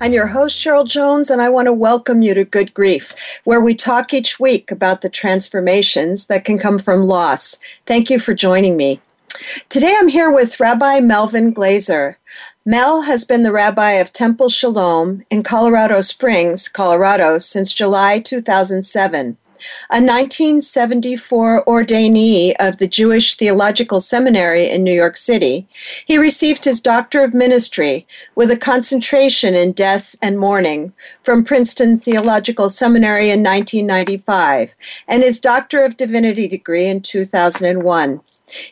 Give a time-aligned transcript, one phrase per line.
[0.00, 3.60] I'm your host, Cheryl Jones, and I want to welcome you to Good Grief, where
[3.60, 7.58] we talk each week about the transformations that can come from loss.
[7.86, 9.00] Thank you for joining me.
[9.68, 12.16] Today I'm here with Rabbi Melvin Glazer.
[12.66, 19.36] Mel has been the rabbi of Temple Shalom in Colorado Springs, Colorado, since July 2007
[19.90, 25.66] a 1974 ordainee of the Jewish Theological Seminary in New York City,
[26.04, 30.92] he received his Doctor of Ministry with a concentration in death and mourning
[31.22, 34.74] from Princeton Theological Seminary in 1995
[35.08, 38.20] and his Doctor of Divinity degree in 2001.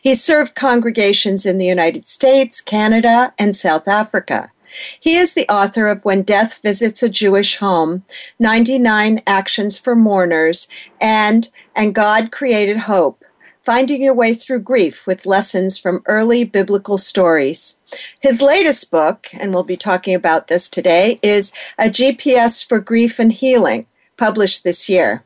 [0.01, 4.51] He served congregations in the United States, Canada, and South Africa.
[4.99, 8.03] He is the author of When Death Visits a Jewish Home,
[8.39, 10.67] 99 Actions for Mourners,
[10.99, 13.23] and And God Created Hope,
[13.61, 17.79] Finding Your Way Through Grief with Lessons from Early Biblical Stories.
[18.19, 23.19] His latest book, and we'll be talking about this today, is A GPS for Grief
[23.19, 23.85] and Healing,
[24.17, 25.23] published this year.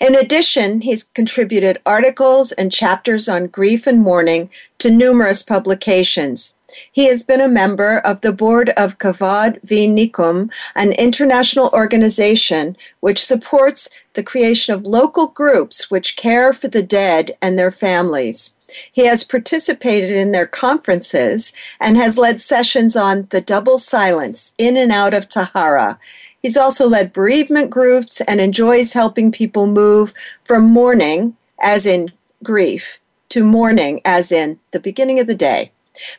[0.00, 6.55] In addition, he's contributed articles and chapters on grief and mourning to numerous publications.
[6.90, 13.24] He has been a member of the board of Kavod v'Nichum, an international organization which
[13.24, 18.54] supports the creation of local groups which care for the dead and their families.
[18.90, 24.76] He has participated in their conferences and has led sessions on the double silence in
[24.76, 25.98] and out of Tahara.
[26.42, 32.98] He's also led bereavement groups and enjoys helping people move from mourning, as in grief,
[33.30, 35.72] to mourning, as in the beginning of the day.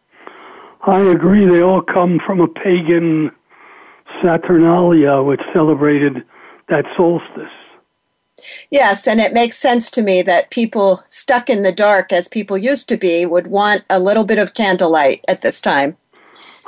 [0.82, 1.46] I agree.
[1.46, 3.32] They all come from a pagan
[4.22, 6.24] Saturnalia, which celebrated
[6.70, 7.52] that solstice.
[8.70, 12.58] Yes, and it makes sense to me that people stuck in the dark, as people
[12.58, 15.98] used to be, would want a little bit of candlelight at this time.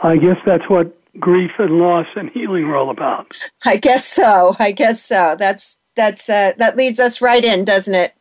[0.01, 3.27] I guess that's what grief and loss and healing are all about.
[3.65, 4.55] I guess so.
[4.59, 5.35] I guess so.
[5.37, 8.13] That's that's uh, that leads us right in, doesn't it?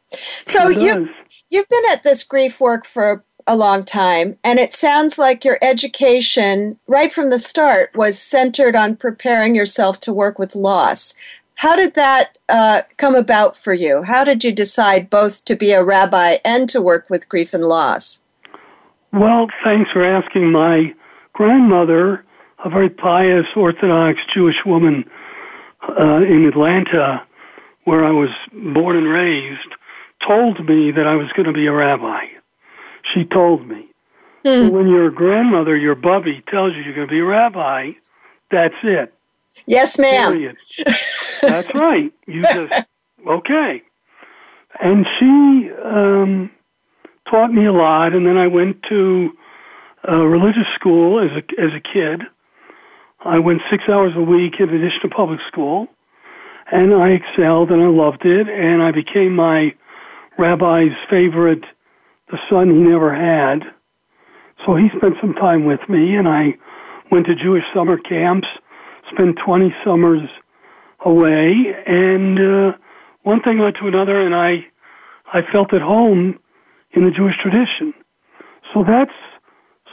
[0.47, 1.09] So it you
[1.51, 5.59] you've been at this grief work for a long time, and it sounds like your
[5.63, 11.15] education right from the start was centered on preparing yourself to work with loss.
[11.55, 14.03] How did that uh, come about for you?
[14.03, 17.65] How did you decide both to be a rabbi and to work with grief and
[17.65, 18.25] loss?
[19.13, 20.53] Well, thanks for asking.
[20.53, 20.95] My
[21.33, 22.25] grandmother,
[22.65, 25.05] a very pious Orthodox Jewish woman
[25.89, 27.25] uh, in Atlanta,
[27.85, 29.69] where I was born and raised,
[30.27, 32.27] told me that I was going to be a rabbi.
[33.15, 33.89] She told me.
[34.45, 34.49] Hmm.
[34.51, 37.93] So when your grandmother, your bubby, tells you you're going to be a rabbi,
[38.51, 39.15] that's it.
[39.69, 40.33] Yes, ma'am.
[40.33, 40.57] Period.
[41.43, 42.11] That's right.
[42.27, 42.73] You just
[43.27, 43.83] okay.
[44.81, 46.51] And she um,
[47.29, 49.31] taught me a lot, and then I went to
[50.05, 52.23] a religious school as a as a kid.
[53.21, 55.89] I went six hours a week in addition to public school,
[56.73, 59.75] and I excelled and I loved it, and I became my
[60.39, 61.65] rabbi's favorite,
[62.31, 63.65] the son he never had.
[64.65, 66.55] So he spent some time with me, and I
[67.11, 68.49] went to Jewish summer camps
[69.11, 70.29] spent 20 summers
[71.01, 72.73] away, and uh,
[73.23, 74.67] one thing led to another, and I,
[75.33, 76.39] I felt at home
[76.93, 77.95] in the Jewish tradition.
[78.73, 79.13] So that's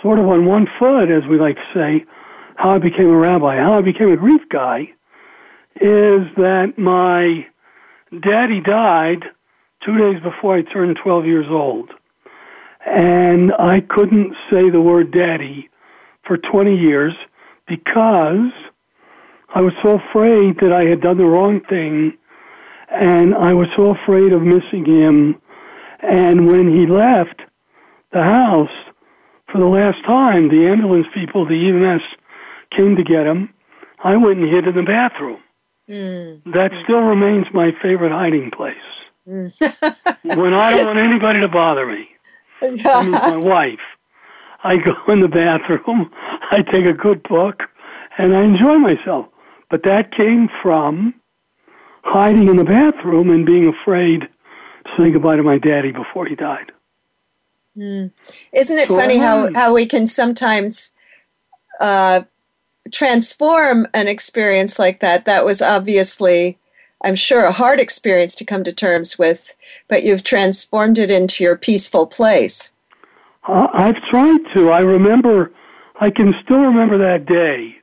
[0.02, 2.06] sort of on one foot, as we like to say,
[2.56, 3.58] how I became a rabbi.
[3.58, 4.90] How I became a grief guy
[5.76, 7.46] is that my
[8.22, 9.26] daddy died
[9.84, 11.92] two days before I turned 12 years old.
[12.86, 15.70] And I couldn't say the word daddy
[16.24, 17.14] for 20 years
[17.68, 18.52] because
[19.56, 22.18] I was so afraid that I had done the wrong thing
[22.92, 25.42] and I was so afraid of missing him.
[26.02, 27.42] And when he left
[28.12, 28.76] the house
[29.50, 32.02] for the last time, the ambulance people, the EMS
[32.72, 33.54] came to get him.
[34.04, 35.40] I went and hid in the bathroom.
[35.90, 36.54] Mm.
[36.54, 38.76] That still remains my favorite hiding place.
[39.26, 39.54] Mm.
[40.38, 42.10] when I don't want anybody to bother me,
[42.62, 43.80] I mean my wife,
[44.66, 46.12] I go in the bathroom,
[46.52, 47.64] I take a good book,
[48.18, 49.28] and I enjoy myself.
[49.70, 51.14] But that came from
[52.04, 56.36] hiding in the bathroom and being afraid to say goodbye to my daddy before he
[56.36, 56.72] died.
[57.76, 58.12] Mm.
[58.54, 60.94] Isn't it so funny how, how we can sometimes
[61.82, 62.22] uh,
[62.92, 65.26] transform an experience like that?
[65.26, 66.58] That was obviously,
[67.04, 69.56] I'm sure, a hard experience to come to terms with,
[69.88, 72.72] but you've transformed it into your peaceful place.
[73.48, 74.70] Uh, I've tried to.
[74.70, 75.52] I remember,
[76.00, 77.75] I can still remember that day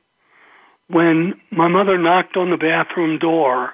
[0.93, 3.73] when my mother knocked on the bathroom door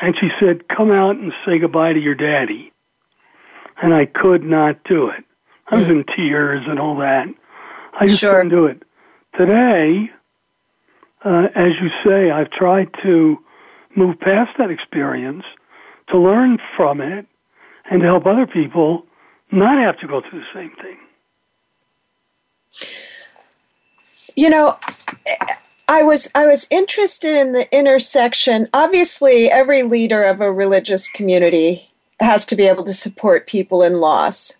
[0.00, 2.72] and she said, Come out and say goodbye to your daddy.
[3.80, 5.24] And I could not do it.
[5.68, 7.26] I was in tears and all that.
[7.98, 8.34] I just sure.
[8.34, 8.82] couldn't do it.
[9.36, 10.10] Today,
[11.24, 13.38] uh, as you say, I've tried to
[13.96, 15.44] move past that experience,
[16.08, 17.26] to learn from it,
[17.90, 19.04] and to help other people
[19.50, 20.98] not have to go through the same thing.
[24.36, 24.76] You know,
[25.88, 28.68] I was I was interested in the intersection.
[28.72, 31.90] Obviously, every leader of a religious community
[32.20, 34.58] has to be able to support people in loss.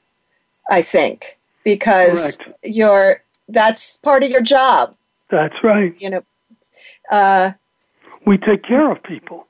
[0.70, 2.58] I think because Correct.
[2.64, 4.94] you're that's part of your job.
[5.28, 6.00] That's right.
[6.00, 6.22] You know,
[7.10, 7.52] uh,
[8.24, 9.46] we take care of people.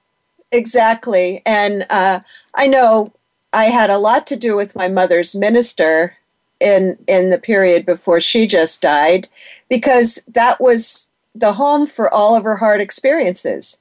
[0.53, 2.21] Exactly, and uh,
[2.55, 3.13] I know
[3.53, 6.17] I had a lot to do with my mother's minister
[6.59, 9.29] in in the period before she just died
[9.69, 13.81] because that was the home for all of her hard experiences.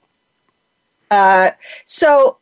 [1.10, 1.52] Uh,
[1.86, 2.38] so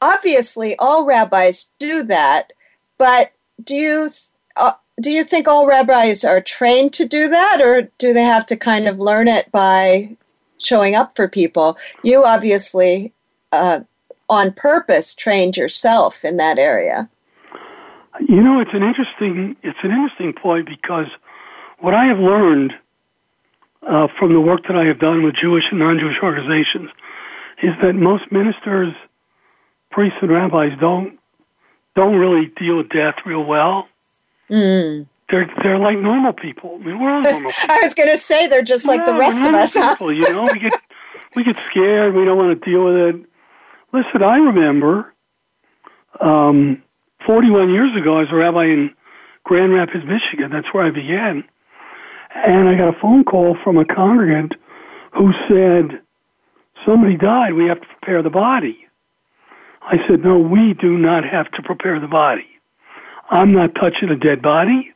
[0.00, 2.52] obviously, all rabbis do that,
[2.98, 4.08] but do you
[4.56, 8.46] uh, do you think all rabbis are trained to do that, or do they have
[8.46, 10.16] to kind of learn it by
[10.58, 11.76] showing up for people?
[12.02, 13.12] You obviously,
[13.50, 13.80] uh,
[14.28, 17.08] on purpose, trained yourself in that area.
[18.20, 21.08] You know, it's an interesting it's an interesting point because
[21.78, 22.74] what I have learned
[23.86, 26.90] uh, from the work that I have done with Jewish and non-Jewish organizations
[27.62, 28.94] is that most ministers,
[29.90, 31.18] priests, and rabbis don't
[31.94, 33.86] don't really deal with death real well.
[34.48, 35.06] Mm.
[35.30, 36.78] They're they're like normal people.
[36.80, 37.52] I mean, we're all normal people.
[37.74, 39.74] I was going to say they're just like yeah, the rest of us.
[39.74, 40.12] People, huh?
[40.12, 40.72] you know, we get
[41.34, 42.14] we get scared.
[42.14, 43.26] We don't want to deal with it.
[43.92, 45.12] Listen, I remember
[46.20, 46.82] um,
[47.26, 48.94] 41 years ago, I was a rabbi in
[49.44, 50.50] Grand Rapids, Michigan.
[50.50, 51.44] That's where I began.
[52.34, 54.54] And I got a phone call from a congregant
[55.12, 56.00] who said,
[56.84, 57.54] somebody died.
[57.54, 58.86] We have to prepare the body.
[59.82, 62.46] I said, no, we do not have to prepare the body.
[63.30, 64.92] I'm not touching a dead body.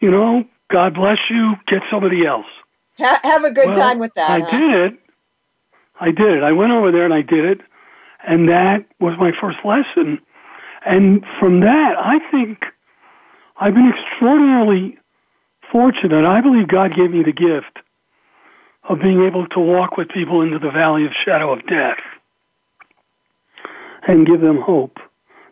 [0.00, 1.54] You know, God bless you.
[1.66, 2.46] Get somebody else.
[2.98, 4.30] Ha- have a good well, time with that.
[4.30, 4.58] I huh?
[4.58, 4.98] did it.
[6.00, 6.42] I did it.
[6.42, 7.60] I went over there and I did it.
[8.26, 10.18] And that was my first lesson.
[10.84, 12.64] And from that, I think
[13.56, 14.98] I've been extraordinarily
[15.74, 16.24] fortunate.
[16.24, 17.80] I believe God gave me the gift
[18.88, 21.98] of being able to walk with people into the valley of shadow of death
[24.06, 24.98] and give them hope.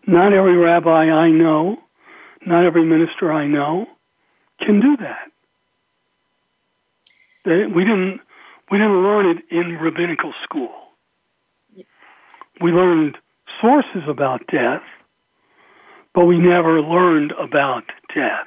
[0.07, 1.79] Not every rabbi I know,
[2.47, 3.89] not every minister I know
[4.61, 5.33] can do that.
[7.75, 8.21] We didn't,
[8.71, 10.71] we didn't learn it in rabbinical school.
[12.61, 13.19] We learned
[13.61, 14.83] sources about death,
[16.15, 17.83] but we never learned about
[18.15, 18.47] death.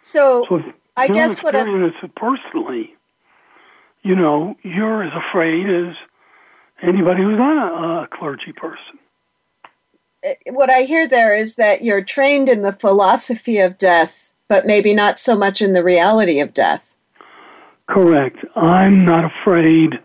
[0.00, 0.62] So, so
[0.96, 1.64] I guess what I
[2.16, 2.94] personally,
[4.02, 5.96] you know, you're as afraid as
[6.82, 8.98] anybody who's not a, a clergy person.
[10.24, 14.66] Uh, what I hear there is that you're trained in the philosophy of death, but
[14.66, 16.96] maybe not so much in the reality of death.
[17.88, 18.38] Correct.
[18.54, 19.98] I'm not afraid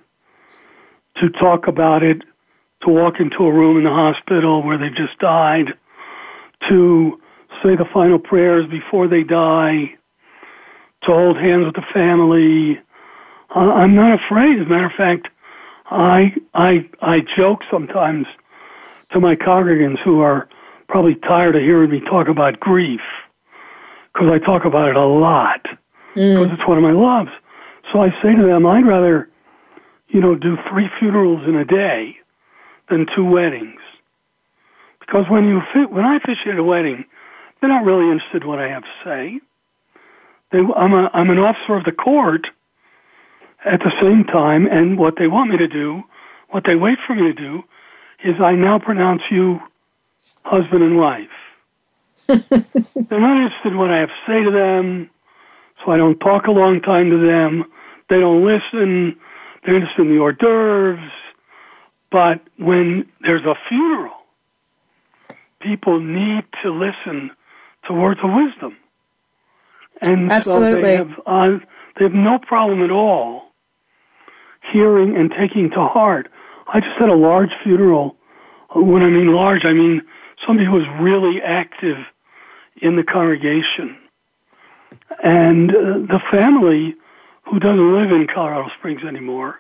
[1.18, 2.22] to talk about it,
[2.82, 5.74] to walk into a room in the hospital where they've just died,
[6.68, 7.20] to
[7.64, 9.96] say the final prayers before they die,
[11.04, 12.80] to hold hands with the family.
[13.56, 14.60] uh, I'm not afraid.
[14.60, 15.28] As a matter of fact,
[15.86, 18.28] I I I joke sometimes
[19.12, 20.50] to my congregants who are
[20.88, 23.02] probably tired of hearing me talk about grief
[24.14, 25.62] because I talk about it a lot
[26.16, 26.54] because mm.
[26.54, 27.32] it's one of my loves.
[27.92, 29.30] So I say to them, I'd rather,
[30.08, 32.18] you know, do three funerals in a day
[32.90, 33.80] than two weddings.
[35.00, 37.06] Because when you fit, when I officiate a wedding,
[37.66, 39.40] they're not really interested in what I have to say.
[40.52, 42.48] They, I'm, a, I'm an officer of the court
[43.66, 46.04] at the same time, and what they want me to do,
[46.50, 47.64] what they wait for me to do,
[48.24, 49.60] is I now pronounce you
[50.44, 51.28] husband and wife.
[52.28, 55.10] they're not interested in what I have to say to them,
[55.84, 57.66] so I don't talk a long time to them.
[58.10, 59.18] They don't listen.
[59.66, 61.12] They're interested in the hors d'oeuvres.
[62.12, 64.14] But when there's a funeral,
[65.60, 67.32] people need to listen
[67.88, 68.78] to words of wisdom.
[70.02, 70.74] And Absolutely.
[70.74, 71.60] so they have, uh,
[71.98, 73.46] they have no problem at all
[74.72, 76.30] hearing and taking to heart.
[76.68, 78.18] I just had a large funeral.
[78.74, 80.02] When I mean large, I mean
[80.46, 81.98] somebody who was really active
[82.82, 83.98] in the congregation.
[85.24, 86.96] And uh, the family,
[87.44, 89.60] who doesn't live in Colorado Springs anymore,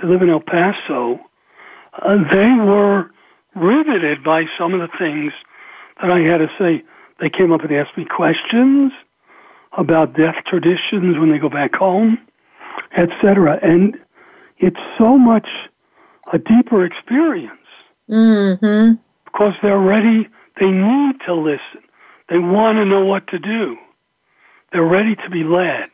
[0.00, 1.20] they live in El Paso,
[1.92, 3.10] uh, they were
[3.54, 5.32] riveted by some of the things
[6.00, 6.82] that I had to say.
[7.22, 8.92] They came up and asked me questions
[9.78, 12.18] about death traditions when they go back home,
[12.96, 13.60] etc.
[13.62, 13.96] And
[14.58, 15.46] it's so much
[16.32, 17.52] a deeper experience
[18.10, 18.94] mm-hmm.
[19.24, 20.28] because they're ready.
[20.58, 21.84] They need to listen.
[22.28, 23.78] They want to know what to do.
[24.72, 25.90] They're ready to be led.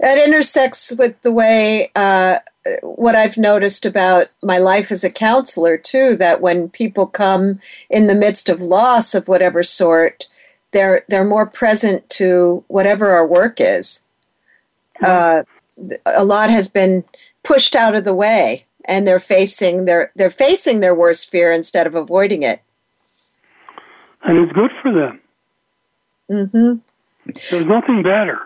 [0.00, 2.38] That intersects with the way uh,
[2.82, 6.16] what I've noticed about my life as a counselor too.
[6.16, 7.58] That when people come
[7.90, 10.28] in the midst of loss of whatever sort,
[10.72, 14.02] they're they're more present to whatever our work is.
[15.04, 15.42] Uh,
[16.06, 17.04] a lot has been
[17.42, 21.86] pushed out of the way, and they're facing their they're facing their worst fear instead
[21.86, 22.62] of avoiding it.
[24.24, 25.20] And it's good for them.
[26.30, 27.32] Mm-hmm.
[27.50, 28.40] There's nothing better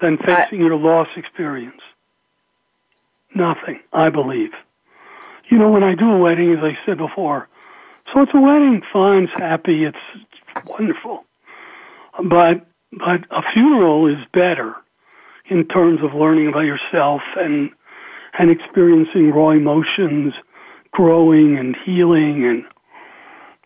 [0.00, 1.80] than facing your loss experience.
[3.34, 4.52] Nothing, I believe.
[5.48, 7.48] You know, when I do a wedding, as I said before,
[8.12, 11.24] so it's a wedding, fine, it's happy, it's, it's wonderful.
[12.22, 14.76] But but a funeral is better
[15.46, 17.70] in terms of learning about yourself and
[18.38, 20.34] and experiencing raw emotions,
[20.92, 22.64] growing and healing and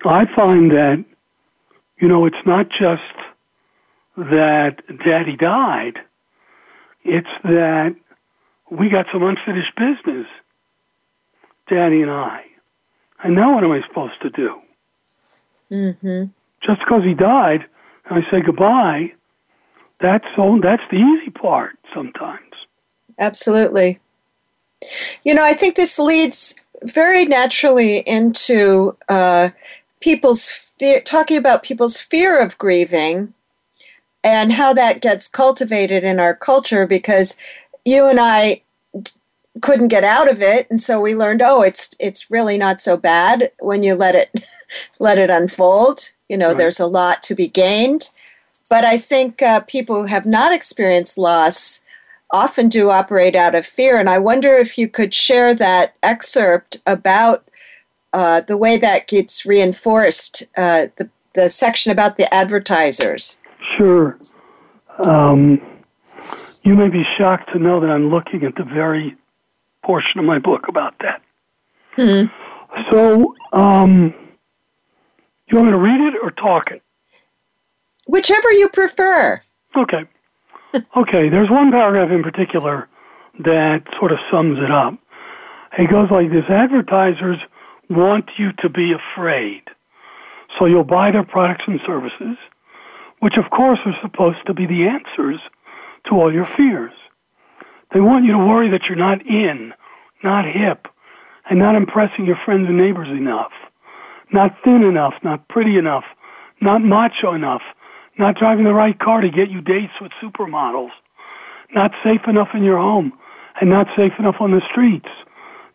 [0.05, 1.05] I find that
[1.99, 3.03] you know it's not just
[4.17, 5.99] that daddy died.
[7.05, 7.97] It's that
[8.71, 10.27] we got some unfinished business,
[11.69, 12.45] daddy and I.
[13.23, 14.61] And now what am I supposed to do?
[15.71, 16.25] Mm-hmm.
[16.61, 17.67] Just because he died
[18.09, 19.13] and I say goodbye,
[20.01, 22.67] that's so that's the easy part sometimes.
[23.19, 23.99] Absolutely.
[25.25, 29.51] You know, I think this leads very naturally into uh,
[30.01, 33.35] people's fear, talking about people's fear of grieving
[34.23, 37.37] and how that gets cultivated in our culture because
[37.85, 38.63] you and I
[39.61, 42.97] couldn't get out of it and so we learned oh it's it's really not so
[42.97, 44.31] bad when you let it
[45.01, 46.59] let it unfold you know right.
[46.59, 48.11] there's a lot to be gained
[48.69, 51.81] but I think uh, people who have not experienced loss
[52.31, 53.99] often do operate out of fear.
[53.99, 57.45] And I wonder if you could share that excerpt about
[58.13, 63.39] uh, the way that gets reinforced, uh, the, the section about the advertisers.
[63.61, 64.19] Sure.
[65.05, 65.61] Um,
[66.63, 69.17] you may be shocked to know that I'm looking at the very
[69.83, 71.23] portion of my book about that.
[71.97, 72.33] Mm-hmm.
[72.91, 74.15] So, um,
[75.49, 76.83] you want me to read it or talk it?
[78.07, 79.43] Whichever you prefer.
[79.77, 80.05] Okay.
[80.97, 82.89] okay, there's one paragraph in particular
[83.41, 84.95] that sort of sums it up.
[85.79, 87.39] It goes like this Advertisers
[87.89, 89.63] want you to be afraid.
[90.59, 92.37] So you'll buy their products and services,
[93.21, 95.41] which of course are supposed to be the answers
[96.09, 96.93] to all your fears.
[97.93, 99.73] They want you to worry that you're not in,
[100.23, 100.89] not hip,
[101.49, 103.53] and not impressing your friends and neighbors enough,
[104.33, 106.05] not thin enough, not pretty enough,
[106.61, 107.63] not macho enough,
[108.19, 110.91] not driving the right car to get you dates with supermodels,
[111.73, 113.13] not safe enough in your home,
[113.61, 115.09] and not safe enough on the streets,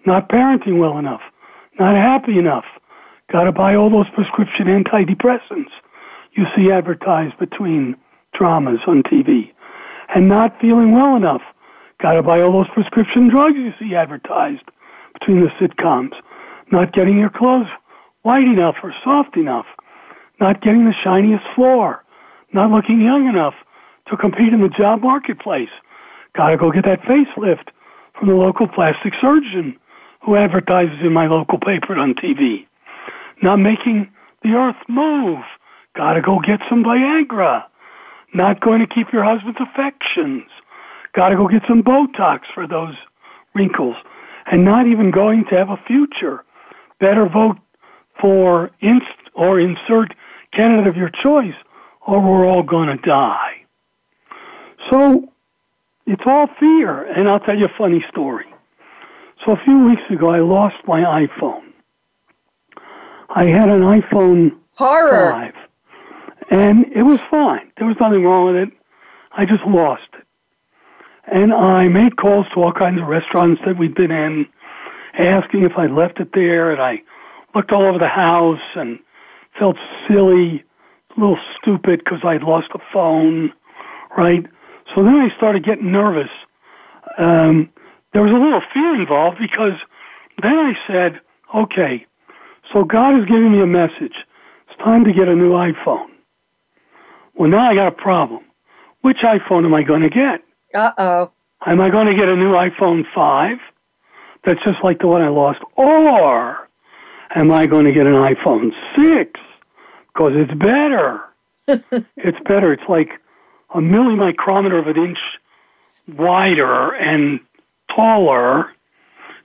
[0.06, 1.22] not parenting well enough,
[1.80, 2.66] not happy enough,
[3.32, 5.72] got to buy all those prescription antidepressants
[6.34, 7.96] you see advertised between
[8.34, 9.52] dramas on TV,
[10.13, 11.41] and not feeling well enough,
[12.00, 14.63] got to buy all those prescription drugs you see advertised
[15.13, 16.13] between the sitcoms,
[16.72, 17.67] not getting your clothes
[18.22, 19.65] white enough or soft enough,
[20.39, 22.03] not getting the shiniest floor,
[22.51, 23.55] not looking young enough
[24.10, 25.70] to compete in the job marketplace.
[26.34, 27.70] Got to go get that facelift
[28.13, 29.77] from the local plastic surgeon
[30.22, 32.65] who advertises in my local paper on TV.
[33.41, 34.10] Not making
[34.41, 35.43] the earth move.
[35.96, 37.65] Got to go get some Viagra.
[38.34, 40.44] Not going to keep your husband's affections.
[41.13, 42.96] Got to go get some Botox for those
[43.54, 43.96] wrinkles.
[44.46, 46.44] And not even going to have a future.
[47.00, 47.58] Better vote
[48.20, 50.13] for inst or insert
[50.52, 51.56] candidate of your choice
[52.06, 53.63] or we're all going to die.
[54.90, 55.30] So
[56.06, 57.04] it's all fear.
[57.04, 58.46] And I'll tell you a funny story.
[59.46, 61.63] So a few weeks ago, I lost my iPhone.
[63.30, 65.32] I had an iPhone Horror.
[65.32, 65.54] 5,
[66.53, 67.72] and it was fine.
[67.77, 68.69] There was nothing wrong with it.
[69.31, 70.24] I just lost it.
[71.25, 74.45] And I made calls to all kinds of restaurants that we'd been in,
[75.17, 77.01] asking if I left it there, and I
[77.55, 79.00] looked all over the house and
[79.57, 80.63] felt silly,
[81.17, 83.51] a little stupid because I'd lost a phone,
[84.15, 84.45] right?
[84.93, 86.29] So then I started getting nervous.
[87.17, 87.72] Um,
[88.12, 89.79] there was a little fear involved because
[90.39, 91.19] then I said,
[91.55, 92.05] okay,
[92.72, 94.27] so God is giving me a message.
[94.67, 96.12] It's time to get a new iPhone.
[97.36, 98.44] Well, now I got a problem.
[99.02, 100.44] Which iPhone am I going to get?
[100.74, 101.32] Uh oh.
[101.66, 103.58] Am I going to get a new iPhone 5
[104.46, 105.60] that's just like the one I lost?
[105.75, 106.68] Or
[107.34, 109.40] am I going to get an iPhone 6
[110.08, 111.22] because it's better?
[111.68, 112.74] it's better.
[112.74, 113.10] It's like
[113.74, 115.20] a millimicrometer of an inch
[116.08, 117.40] wider and
[117.90, 118.72] taller.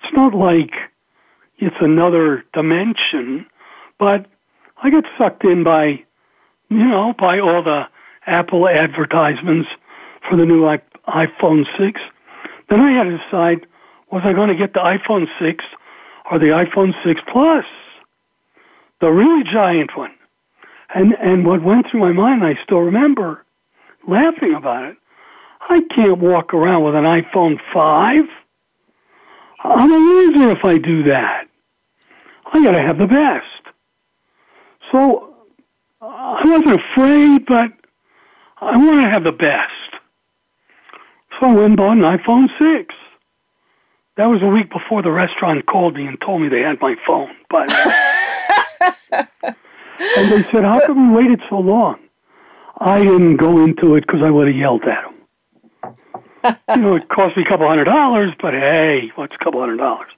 [0.03, 0.73] It's not like
[1.59, 3.47] it's another dimension,
[3.99, 4.27] but
[4.83, 6.05] I get sucked in by,
[6.69, 7.89] you know, by all the
[8.27, 9.69] Apple advertisements
[10.29, 10.63] for the new
[11.09, 12.01] iPhone 6.
[12.69, 13.67] Then I had to decide,
[14.13, 15.65] was I going to get the iPhone 6
[16.31, 17.65] or the iPhone 6 Plus?
[19.01, 20.13] The really giant one.
[20.95, 23.45] And, and what went through my mind, I still remember
[24.07, 24.97] laughing about it.
[25.69, 28.25] I can't walk around with an iPhone 5.
[29.61, 31.47] I'm a loser if I do that.
[32.53, 33.75] I got to have the best.
[34.91, 35.28] So
[36.01, 37.73] I wasn't afraid, but
[38.61, 39.73] I want to have the best.
[41.39, 42.95] So I went and bought an iPhone 6.
[44.17, 46.97] That was a week before the restaurant called me and told me they had my
[47.07, 47.31] phone.
[47.51, 47.73] But
[49.13, 49.29] and
[50.31, 52.01] they said, "How come you waited so long?"
[52.79, 55.15] I didn't go into it because I would have yelled at them.
[56.77, 59.77] you know, it cost me a couple hundred dollars, but hey, what's a couple hundred
[59.77, 60.11] dollars?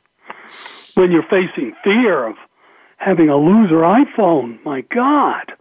[0.95, 2.37] When you're facing fear of
[2.97, 5.53] having a loser iPhone, my God.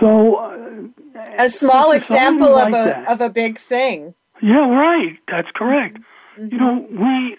[0.00, 3.08] So, uh, a small example like of a that.
[3.08, 4.14] of a big thing.
[4.40, 5.18] Yeah, right.
[5.28, 5.98] That's correct.
[6.38, 6.52] Mm-hmm.
[6.52, 7.38] You know, we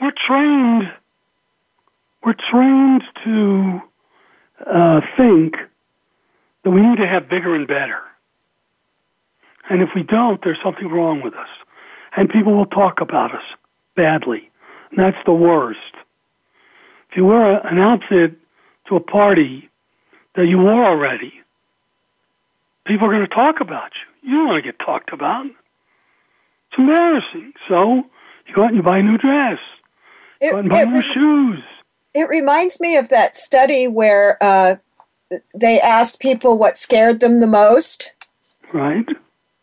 [0.00, 0.92] we're trained
[2.24, 3.82] we're trained to
[4.66, 5.56] uh, think
[6.64, 8.00] that we need to have bigger and better.
[9.68, 11.48] And if we don't, there's something wrong with us.
[12.16, 13.44] And people will talk about us
[13.94, 14.50] badly.
[14.90, 15.94] And that's the worst.
[17.10, 18.36] If you wear a, an outfit
[18.88, 19.70] to a party
[20.34, 21.39] that you wore already,
[22.90, 24.30] people are going to talk about you.
[24.30, 25.46] You don't want to get talked about.
[25.46, 27.52] It's embarrassing.
[27.68, 28.04] So
[28.46, 29.60] you go out and you buy a new dress.
[30.40, 31.62] It, go out and buy new shoes.
[32.14, 34.76] It reminds me of that study where uh,
[35.54, 38.14] they asked people what scared them the most.
[38.72, 39.08] Right.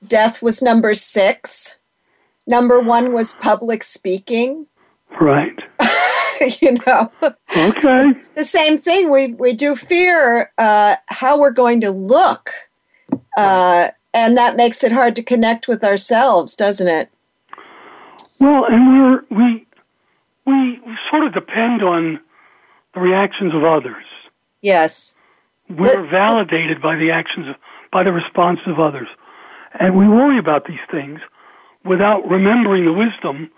[0.06, 1.78] Death was number six.
[2.46, 4.68] Number one was public speaking.
[5.20, 5.60] Right.
[6.62, 7.12] you know.
[7.56, 8.13] Okay.
[8.36, 9.12] the same thing.
[9.12, 12.52] We we do fear uh, how we're going to look,
[13.38, 17.10] uh, and that makes it hard to connect with ourselves, doesn't it?
[18.39, 19.65] Well, and we're we
[20.45, 22.19] we sort of depend on
[22.93, 24.06] the reactions of others.
[24.62, 25.17] Yes.
[25.69, 27.56] We're but, validated by the actions of,
[27.91, 29.08] by the response of others.
[29.80, 31.19] And we worry about these things
[31.84, 33.52] without remembering the wisdom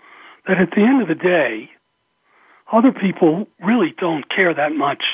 [0.46, 1.70] that at the end of the day,
[2.72, 5.04] other people really don't care that much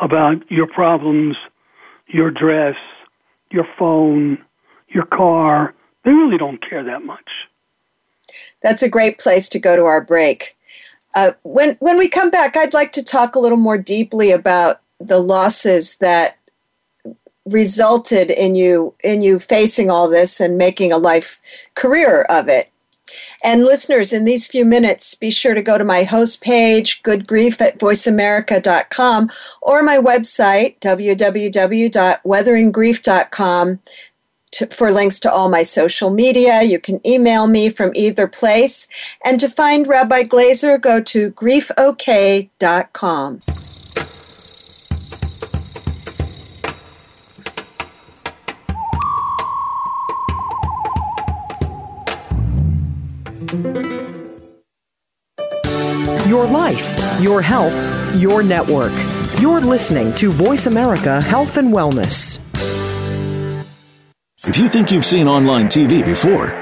[0.00, 1.36] about your problems,
[2.06, 2.76] your dress,
[3.52, 4.38] your phone,
[4.88, 5.74] your car.
[6.04, 7.30] They really don't care that much.
[8.62, 10.56] That's a great place to go to our break.
[11.14, 14.80] Uh, when when we come back, I'd like to talk a little more deeply about
[14.98, 16.38] the losses that
[17.44, 21.40] resulted in you in you facing all this and making a life
[21.74, 22.71] career of it.
[23.44, 27.60] And listeners, in these few minutes, be sure to go to my host page, goodgrief
[27.60, 33.78] at voiceamerica.com, or my website, www.weatheringgrief.com,
[34.52, 36.62] to, for links to all my social media.
[36.62, 38.88] You can email me from either place.
[39.24, 43.40] And to find Rabbi Glazer, go to griefok.com.
[56.26, 57.74] Your life, your health,
[58.16, 58.92] your network.
[59.40, 62.38] You're listening to Voice America Health and Wellness.
[64.46, 66.61] If you think you've seen online TV before,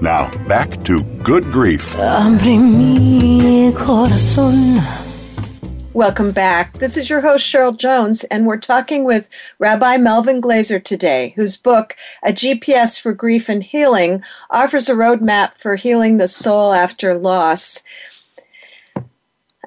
[0.00, 1.94] Now, back to Good Grief.
[5.92, 6.78] Welcome back.
[6.78, 11.58] This is your host, Cheryl Jones, and we're talking with Rabbi Melvin Glazer today, whose
[11.58, 17.18] book, A GPS for Grief and Healing, offers a roadmap for healing the soul after
[17.18, 17.82] loss.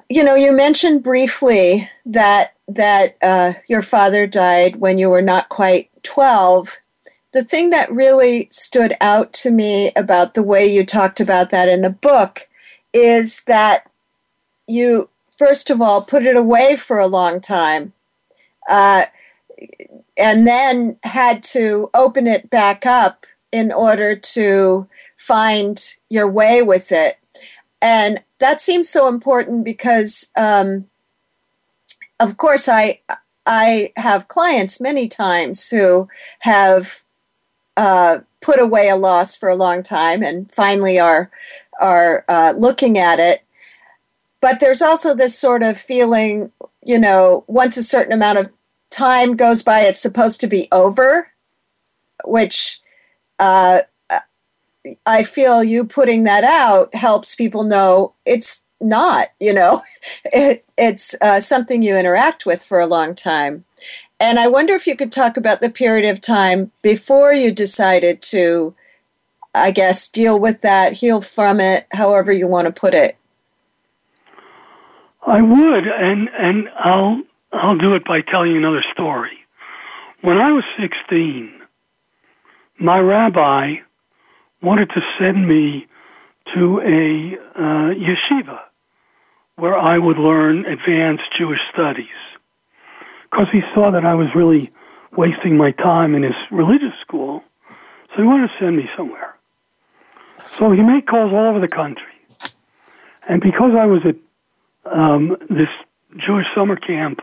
[0.08, 5.48] You know, you mentioned briefly that that uh, your father died when you were not
[5.48, 6.80] quite 12.
[7.34, 11.68] The thing that really stood out to me about the way you talked about that
[11.68, 12.48] in the book
[12.92, 13.90] is that
[14.66, 17.92] you first of all, put it away for a long time,
[18.68, 19.06] uh,
[20.16, 26.92] and then had to open it back up in order to find your way with
[26.92, 27.18] it.
[27.80, 30.88] And that seems so important because, um,
[32.20, 33.00] of course, I
[33.46, 36.08] I have clients many times who
[36.40, 37.03] have
[37.76, 41.30] uh, put away a loss for a long time and finally are
[41.80, 43.44] are uh, looking at it
[44.44, 46.52] but there's also this sort of feeling,
[46.84, 48.50] you know, once a certain amount of
[48.90, 51.28] time goes by, it's supposed to be over,
[52.26, 52.78] which
[53.38, 53.78] uh,
[55.06, 59.80] I feel you putting that out helps people know it's not, you know,
[60.26, 63.64] it, it's uh, something you interact with for a long time.
[64.24, 68.22] And I wonder if you could talk about the period of time before you decided
[68.22, 68.74] to,
[69.54, 73.18] I guess, deal with that, heal from it, however you want to put it.
[75.26, 79.44] I would, and and I'll I'll do it by telling you another story.
[80.22, 81.60] When I was 16,
[82.78, 83.76] my rabbi
[84.62, 85.84] wanted to send me
[86.54, 88.62] to a uh, yeshiva
[89.56, 92.08] where I would learn advanced Jewish studies
[93.34, 94.70] because he saw that I was really
[95.16, 97.42] wasting my time in his religious school.
[98.10, 99.34] So he wanted to send me somewhere.
[100.56, 102.12] So he made calls all over the country.
[103.28, 104.14] And because I was at
[104.84, 105.68] um, this
[106.16, 107.22] Jewish summer camp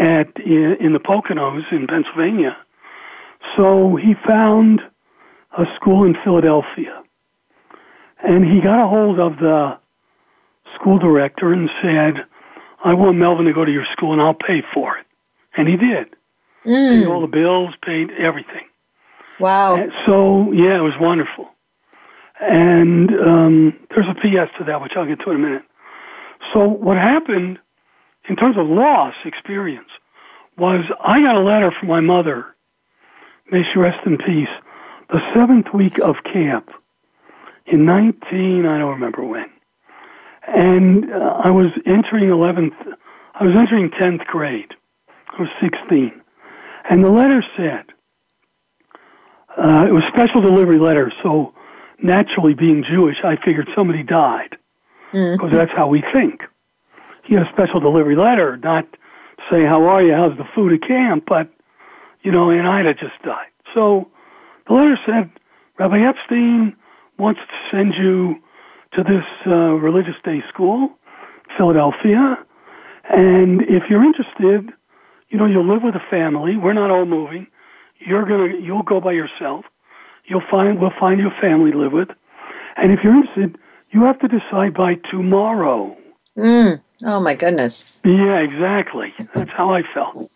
[0.00, 2.56] at in, in the Poconos in Pennsylvania.
[3.56, 4.80] So he found
[5.56, 7.02] a school in Philadelphia,
[8.22, 9.78] and he got a hold of the
[10.74, 12.24] school director and said,
[12.82, 15.06] "I want Melvin to go to your school, and I'll pay for it."
[15.56, 16.08] And he did.
[16.64, 17.00] Mm.
[17.00, 18.66] Paid all the bills, paid everything.
[19.38, 19.76] Wow.
[19.76, 21.48] And so yeah, it was wonderful.
[22.40, 25.62] And um, there's a PS to that, which I'll get to in a minute.
[26.52, 27.58] So what happened
[28.28, 29.88] in terms of loss experience
[30.56, 32.46] was I got a letter from my mother,
[33.50, 34.48] may she rest in peace,
[35.10, 36.70] the seventh week of camp
[37.66, 39.50] in 19, I don't remember when.
[40.46, 42.74] And uh, I was entering 11th,
[43.34, 44.74] I was entering 10th grade.
[45.40, 46.20] Was 16.
[46.90, 47.86] And the letter said,
[49.56, 51.54] uh, it was special delivery letter, so
[52.02, 54.58] naturally being Jewish, I figured somebody died
[55.10, 55.56] because mm-hmm.
[55.56, 56.42] that's how we think.
[57.24, 58.86] He had a special delivery letter, not
[59.50, 61.48] say, how are you, how's the food at camp, but,
[62.20, 63.48] you know, and Ida just died.
[63.72, 64.10] So
[64.68, 65.30] the letter said,
[65.78, 66.76] Rabbi Epstein
[67.18, 68.36] wants to send you
[68.92, 70.90] to this uh, religious day school
[71.56, 72.38] Philadelphia.
[73.08, 74.70] And if you're interested,
[75.30, 76.56] you know, you'll live with a family.
[76.56, 77.46] We're not all moving.
[77.98, 79.64] You're gonna, you'll go by yourself.
[80.26, 82.08] You'll find, we'll find you a family to live with.
[82.76, 83.58] And if you're interested,
[83.90, 85.96] you have to decide by tomorrow.
[86.36, 86.80] Mm.
[87.04, 88.00] Oh my goodness.
[88.04, 89.14] Yeah, exactly.
[89.34, 90.30] That's how I felt.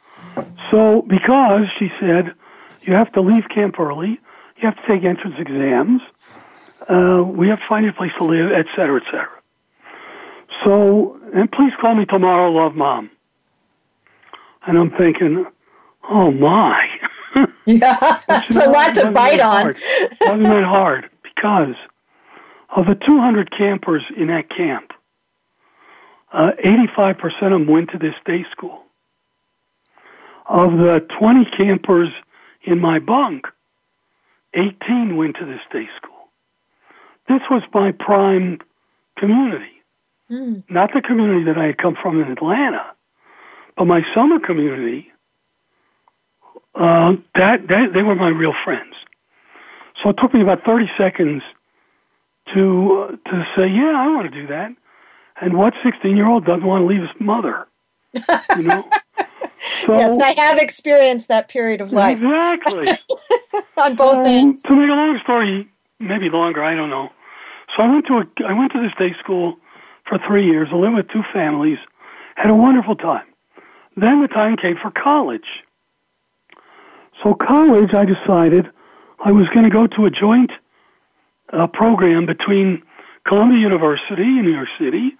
[0.70, 2.35] So, because she said
[2.83, 4.20] you have to leave camp early,
[4.57, 6.02] you have to take entrance exams,
[6.88, 9.28] uh, we have to find a place to live, et cetera, et cetera.
[10.64, 13.11] So, and please call me tomorrow, love mom.
[14.66, 15.46] And I'm thinking,
[16.09, 16.88] oh my.
[17.66, 19.74] yeah, it's a lot to bite on.
[20.20, 21.11] wasn't that hard?
[21.22, 21.74] Because
[22.74, 24.92] of the 200 campers in that camp,
[26.33, 28.83] uh, 85% of them went to this day school.
[30.46, 32.11] Of the 20 campers
[32.62, 33.46] in my bunk,
[34.55, 36.29] 18 went to this day school.
[37.29, 38.61] This was my prime
[39.16, 39.83] community.
[40.31, 40.64] Mm.
[40.68, 42.93] Not the community that I had come from in Atlanta,
[43.77, 45.11] but my summer community.
[46.75, 48.97] Uh, that, that they were my real friends.
[50.03, 51.45] So it took me about 30 seconds
[52.53, 54.73] to uh, to say, yeah, I want to do that.
[55.41, 57.67] And what 16 year old doesn't want to leave his mother?
[58.57, 58.91] You know.
[59.87, 62.19] So, yes, I have experienced that period of life.
[62.19, 62.89] Exactly.
[63.79, 64.63] On both um, ends.
[64.65, 67.11] To make a long story, maybe longer, I don't know.
[67.75, 69.57] So I went to a, I went to this day school
[70.07, 70.69] for three years.
[70.71, 71.79] I lived with two families,
[72.37, 73.25] had a wonderful time.
[73.96, 75.62] Then the time came for college.
[77.22, 78.68] So college, I decided
[79.24, 80.50] I was going to go to a joint
[81.52, 82.83] uh, program between
[83.26, 85.12] Columbia University in New York City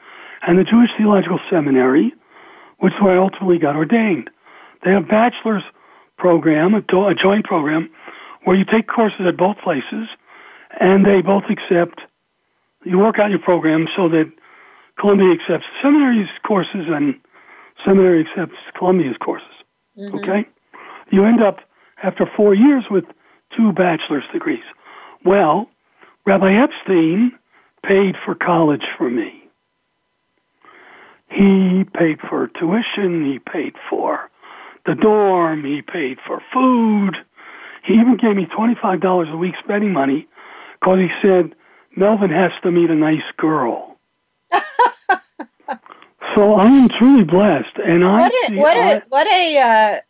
[0.47, 2.13] and the Jewish Theological Seminary,
[2.79, 4.31] which is where I ultimately got ordained.
[4.85, 5.63] They have a bachelor's
[6.19, 7.91] program, a, do- a joint program,
[8.43, 10.09] where you take courses at both places,
[10.79, 12.01] and they both accept
[12.85, 14.31] you work out your program so that
[14.99, 17.15] Columbia accepts seminary's courses and
[17.85, 19.49] seminary accepts Columbia's courses.
[19.99, 20.19] Mm-hmm.
[20.19, 20.49] Okay?
[21.11, 21.61] You end up
[22.03, 23.05] after four years with
[23.57, 24.65] two bachelor's degrees.
[25.25, 25.69] Well,
[26.27, 27.33] Rabbi Epstein
[27.85, 29.43] paid for college for me.
[31.29, 34.31] He paid for tuition, he paid for
[34.87, 37.17] the dorm, he paid for food.
[37.83, 40.29] He even gave me $25 a week spending money
[40.81, 41.55] because he said,
[41.97, 43.94] Melvin has to meet a nice girl.
[46.35, 50.03] So I am truly blessed, and I what a, what a what a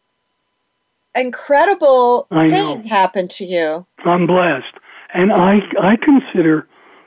[1.14, 2.88] uh, incredible I thing know.
[2.88, 3.86] happened to you.
[4.04, 4.74] I'm blessed,
[5.12, 6.66] and I I consider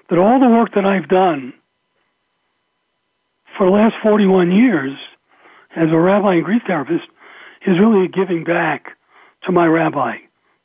[0.09, 1.53] that all the work that I've done
[3.57, 4.97] for the last 41 years
[5.75, 7.07] as a rabbi and grief therapist
[7.65, 8.97] is really a giving back
[9.43, 10.19] to my rabbi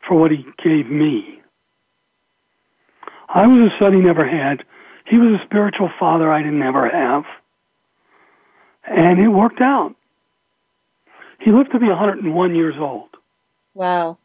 [0.07, 1.41] for what he gave me.
[3.29, 4.65] I was a son he never had.
[5.07, 7.25] He was a spiritual father I didn't ever have.
[8.85, 9.95] And it worked out.
[11.41, 13.09] He lived to be 101 years old.
[13.75, 14.19] Wow.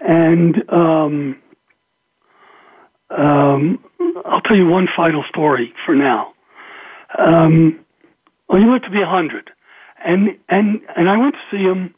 [0.00, 1.42] And um,
[3.10, 3.84] um,
[4.24, 6.32] I'll tell you one final story for now.
[7.16, 7.84] Um,
[8.48, 9.50] well, he lived to be 100.
[10.04, 11.94] And, and, and I went to see him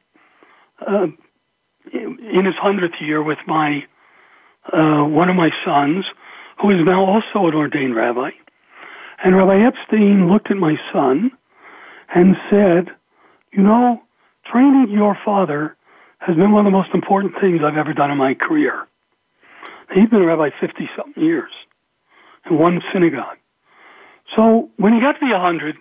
[0.87, 1.07] uh,
[1.93, 3.87] in his 100th year with my
[4.73, 6.07] uh, one of my sons,
[6.61, 8.31] who is now also an ordained rabbi.
[9.23, 11.33] And Rabbi Epstein looked at my son
[12.15, 12.91] and said,
[13.53, 14.03] You know,
[14.47, 15.77] training your father
[16.19, 18.87] has been one of the most important things I've ever done in my career.
[19.93, 21.51] He's been a rabbi 50 something years
[22.49, 23.37] in one synagogue.
[24.35, 25.77] So when he got to be 100,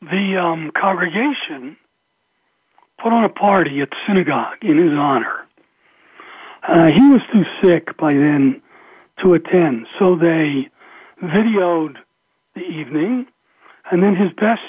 [0.00, 1.76] the um, congregation
[2.98, 5.46] put on a party at the synagogue in his honor.
[6.66, 8.62] Uh, he was too sick by then
[9.18, 10.68] to attend, so they
[11.22, 11.96] videoed
[12.54, 13.26] the evening,
[13.90, 14.62] and then his best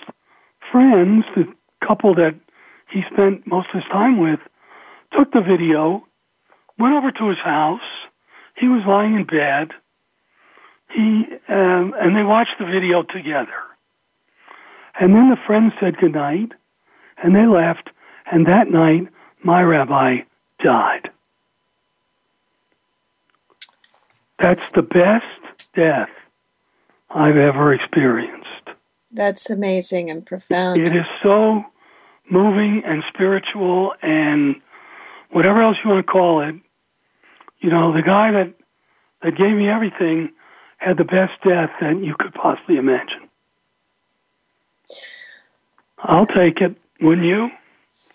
[0.74, 1.46] friends, the
[1.88, 2.36] couple that
[2.90, 4.40] he spent most of his time with,
[5.16, 6.06] took the video,
[6.80, 7.82] went over to his house.
[8.58, 9.70] He was lying in bed.
[10.90, 13.62] He um, and they watched the video together.
[15.00, 16.52] And then the friends said goodnight,
[17.22, 17.90] and they left.
[18.32, 19.08] And that night,
[19.44, 20.22] my rabbi
[20.60, 21.12] died.
[24.40, 25.26] That's the best
[25.76, 26.10] death
[27.10, 28.63] I've ever experienced.
[29.14, 30.82] That's amazing and profound.
[30.82, 31.64] It is so
[32.30, 34.60] moving and spiritual and
[35.30, 36.56] whatever else you want to call it.
[37.60, 38.54] You know, the guy that
[39.22, 40.32] that gave me everything
[40.78, 43.30] had the best death that you could possibly imagine.
[46.00, 47.52] I'll take it, wouldn't you?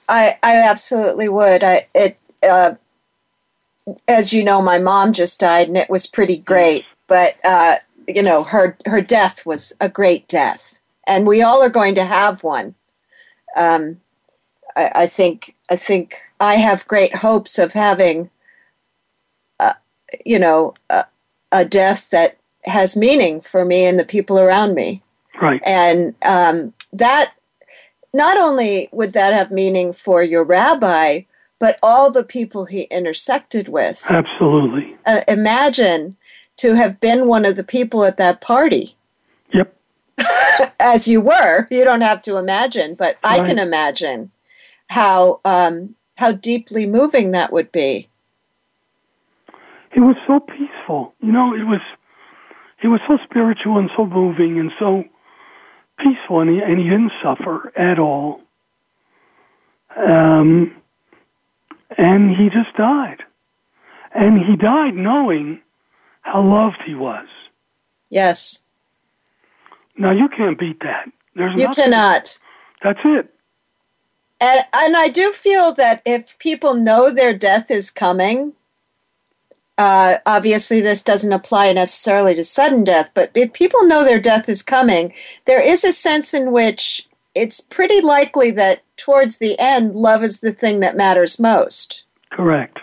[0.08, 1.64] I I absolutely would.
[1.64, 2.74] I it uh,
[4.06, 6.84] as you know, my mom just died, and it was pretty great.
[7.06, 10.77] But uh, you know, her her death was a great death,
[11.08, 12.74] and we all are going to have one.
[13.56, 14.00] Um,
[14.76, 18.30] I, I, think I think I have great hopes of having,
[19.58, 19.74] uh,
[20.24, 21.06] you know, a,
[21.50, 25.02] a, death that has meaning for me and the people around me.
[25.40, 25.62] Right.
[25.64, 27.32] And um, that
[28.12, 31.22] not only would that have meaning for your rabbi,
[31.58, 34.04] but all the people he intersected with.
[34.08, 34.96] Absolutely.
[35.06, 36.16] Uh, imagine
[36.58, 38.96] to have been one of the people at that party.
[39.52, 39.74] Yep.
[40.80, 43.40] As you were, you don't have to imagine, but right.
[43.40, 44.30] I can imagine
[44.88, 48.08] how um, how deeply moving that would be.
[49.94, 51.54] It was so peaceful, you know.
[51.54, 51.80] It was
[52.82, 55.04] it was so spiritual and so moving and so
[55.98, 58.40] peaceful, and he, and he didn't suffer at all.
[59.96, 60.76] Um,
[61.96, 63.24] and he just died.
[64.14, 65.60] And he died knowing
[66.22, 67.26] how loved he was.
[68.10, 68.66] Yes.
[69.98, 71.10] Now you can't beat that.
[71.34, 71.84] There's you nothing.
[71.84, 72.38] cannot.
[72.82, 73.34] That's it.
[74.40, 78.52] And, and I do feel that if people know their death is coming,
[79.76, 84.48] uh, obviously this doesn't apply necessarily to sudden death, but if people know their death
[84.48, 85.12] is coming,
[85.44, 90.40] there is a sense in which it's pretty likely that towards the end, love is
[90.40, 92.04] the thing that matters most.
[92.30, 92.78] Correct.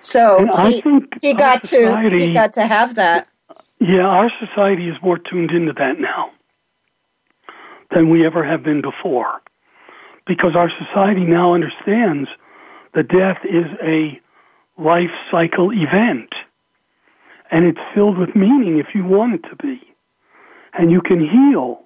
[0.00, 0.82] So he,
[1.22, 3.28] he got society, to he got to have that.
[3.84, 6.30] Yeah, our society is more tuned into that now
[7.90, 9.42] than we ever have been before,
[10.24, 12.28] because our society now understands
[12.94, 14.20] that death is a
[14.78, 16.32] life cycle event,
[17.50, 19.82] and it's filled with meaning if you want it to be,
[20.74, 21.82] and you can heal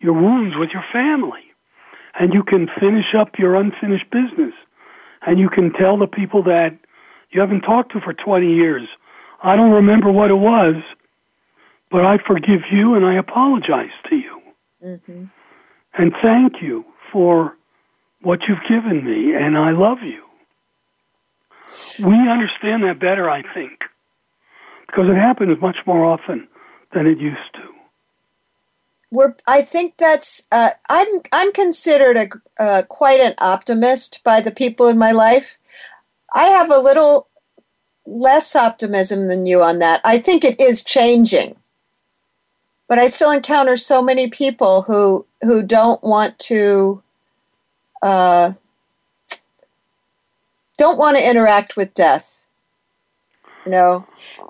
[0.00, 1.44] your wounds with your family.
[2.18, 4.52] And you can finish up your unfinished business.
[5.24, 6.76] And you can tell the people that
[7.30, 8.88] you haven't talked to for 20 years,
[9.42, 10.74] I don't remember what it was,
[11.90, 14.40] but I forgive you and I apologize to you.
[14.84, 15.24] Mm-hmm.
[15.94, 17.56] And thank you for
[18.22, 20.22] what you've given me, and I love you.
[21.98, 23.80] We understand that better, I think,
[24.86, 26.48] because it happens much more often
[26.92, 27.70] than it used to
[29.10, 34.52] we're I think that's uh, I'm I'm considered a uh, quite an optimist by the
[34.52, 35.58] people in my life.
[36.34, 37.28] I have a little
[38.06, 40.00] less optimism than you on that.
[40.04, 41.56] I think it is changing,
[42.90, 47.02] but I still encounter so many people who who don't want to
[48.02, 48.54] uh,
[50.76, 52.48] don't want to interact with death.
[53.64, 54.06] You know,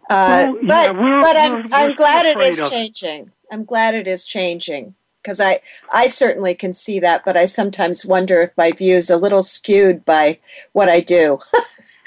[0.09, 3.31] uh, well, yeah, but but I'm we're, I'm glad it is changing.
[3.53, 5.61] I'm glad it is changing because I
[5.93, 9.43] I certainly can see that, but I sometimes wonder if my view is a little
[9.43, 10.39] skewed by
[10.73, 11.41] what I do.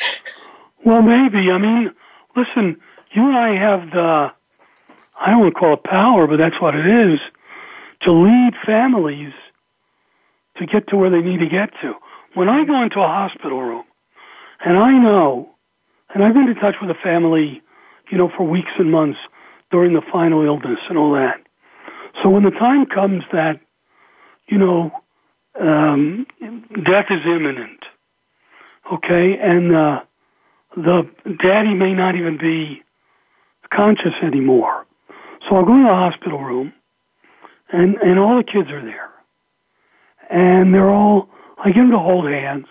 [0.84, 1.52] well, maybe.
[1.52, 1.92] I mean,
[2.36, 4.34] listen, you and I have the
[5.20, 7.20] I don't want to call it power, but that's what it is
[8.02, 9.34] to lead families
[10.58, 11.96] to get to where they need to get to.
[12.34, 13.86] When I go into a hospital room
[14.64, 15.50] and I know,
[16.14, 17.62] and I've been in touch with a family,
[18.10, 19.20] you know, for weeks and months
[19.72, 21.42] during the final illness and all that.
[22.22, 23.60] So when the time comes that,
[24.48, 24.92] you know,
[25.60, 26.28] um,
[26.84, 27.84] death is imminent,
[28.92, 30.02] okay, and uh,
[30.76, 31.10] the
[31.42, 32.84] daddy may not even be
[33.72, 34.86] conscious anymore.
[35.48, 36.74] So I'll go in the hospital room,
[37.72, 39.12] and and all the kids are there,
[40.30, 41.30] and they're all.
[41.64, 42.68] I get them to hold hands,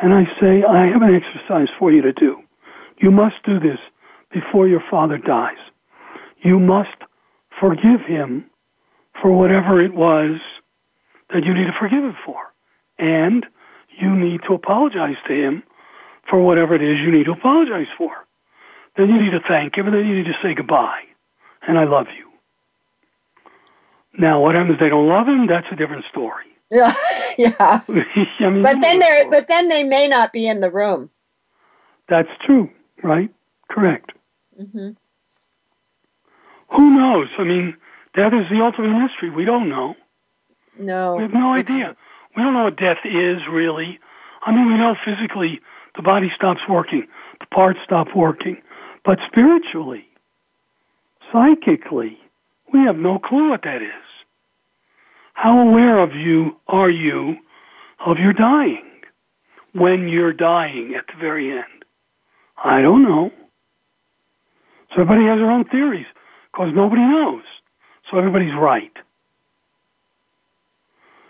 [0.00, 2.42] and I say, I have an exercise for you to do.
[3.00, 3.78] You must do this
[4.30, 5.58] before your father dies
[6.42, 6.96] you must
[7.60, 8.44] forgive him
[9.20, 10.40] for whatever it was
[11.32, 12.36] that you need to forgive him for.
[12.98, 13.46] And
[13.98, 15.62] you need to apologize to him
[16.28, 18.10] for whatever it is you need to apologize for.
[18.96, 21.02] Then you need to thank him and then you need to say goodbye.
[21.66, 22.28] And I love you.
[24.18, 25.46] Now, what happens if they don't love him?
[25.46, 26.44] That's a different story.
[26.70, 26.92] Yeah,
[27.38, 27.80] yeah.
[27.88, 31.08] I mean, but then they're, but then they may not be in the room.
[32.10, 32.68] That's true,
[33.02, 33.30] right?
[33.70, 34.12] Correct.
[34.60, 34.90] Mm-hmm.
[36.76, 37.28] Who knows?
[37.38, 37.76] I mean,
[38.14, 39.30] death is the ultimate mystery.
[39.30, 39.94] We don't know.
[40.78, 41.16] No.
[41.16, 41.96] We have no idea.
[42.36, 43.98] We don't know what death is really.
[44.42, 45.60] I mean, we know physically
[45.96, 47.06] the body stops working,
[47.40, 48.60] the parts stop working.
[49.04, 50.07] But spiritually,
[51.32, 52.18] psychically,
[52.72, 53.90] we have no clue what that is.
[55.34, 57.36] How aware of you are you
[58.04, 58.84] of your dying
[59.72, 61.84] when you're dying at the very end?
[62.62, 63.30] I don't know.
[64.90, 66.06] So everybody has their own theories
[66.50, 67.44] because nobody knows.
[68.10, 68.92] So everybody's right.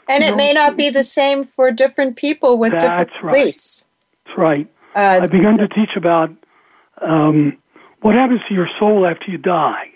[0.09, 3.33] And you it know, may not be the same for different people with different right.
[3.33, 3.87] beliefs.
[4.25, 4.67] That's right.
[4.97, 6.31] Uh, I've begun to teach about
[7.03, 7.59] um,
[8.01, 9.88] what happens to your soul after you die.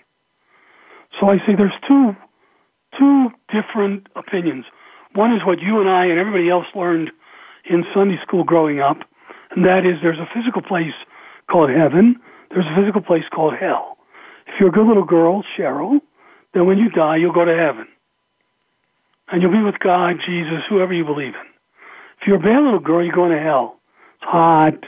[1.23, 2.17] So I say there's two
[2.99, 4.65] two different opinions.
[5.15, 7.13] One is what you and I and everybody else learned
[7.65, 9.05] in Sunday school growing up,
[9.53, 10.95] and that is there's a physical place
[11.49, 12.17] called heaven,
[12.51, 13.99] there's a physical place called hell.
[14.49, 16.01] If you're a good little girl, Cheryl,
[16.55, 17.87] then when you die, you'll go to heaven.
[19.29, 21.47] And you'll be with God, Jesus, whoever you believe in.
[22.21, 23.79] If you're a bad little girl, you're going to hell.
[24.17, 24.87] It's hot,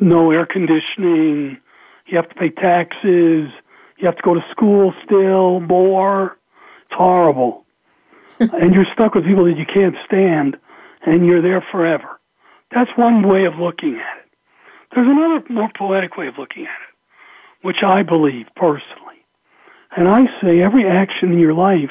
[0.00, 1.58] no air conditioning,
[2.06, 3.50] you have to pay taxes,
[4.00, 6.38] you have to go to school still more.
[6.86, 7.64] It's horrible.
[8.40, 10.56] and you're stuck with people that you can't stand,
[11.04, 12.18] and you're there forever.
[12.74, 14.30] That's one way of looking at it.
[14.94, 19.24] There's another more poetic way of looking at it, which I believe personally.
[19.96, 21.90] And I say every action in your life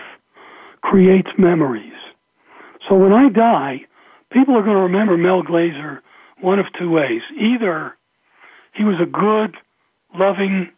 [0.82, 1.94] creates memories.
[2.88, 3.86] So when I die,
[4.32, 6.00] people are going to remember Mel Glazer
[6.42, 7.22] one of two ways.
[7.38, 7.96] Either
[8.74, 9.56] he was a good,
[10.18, 10.72] loving,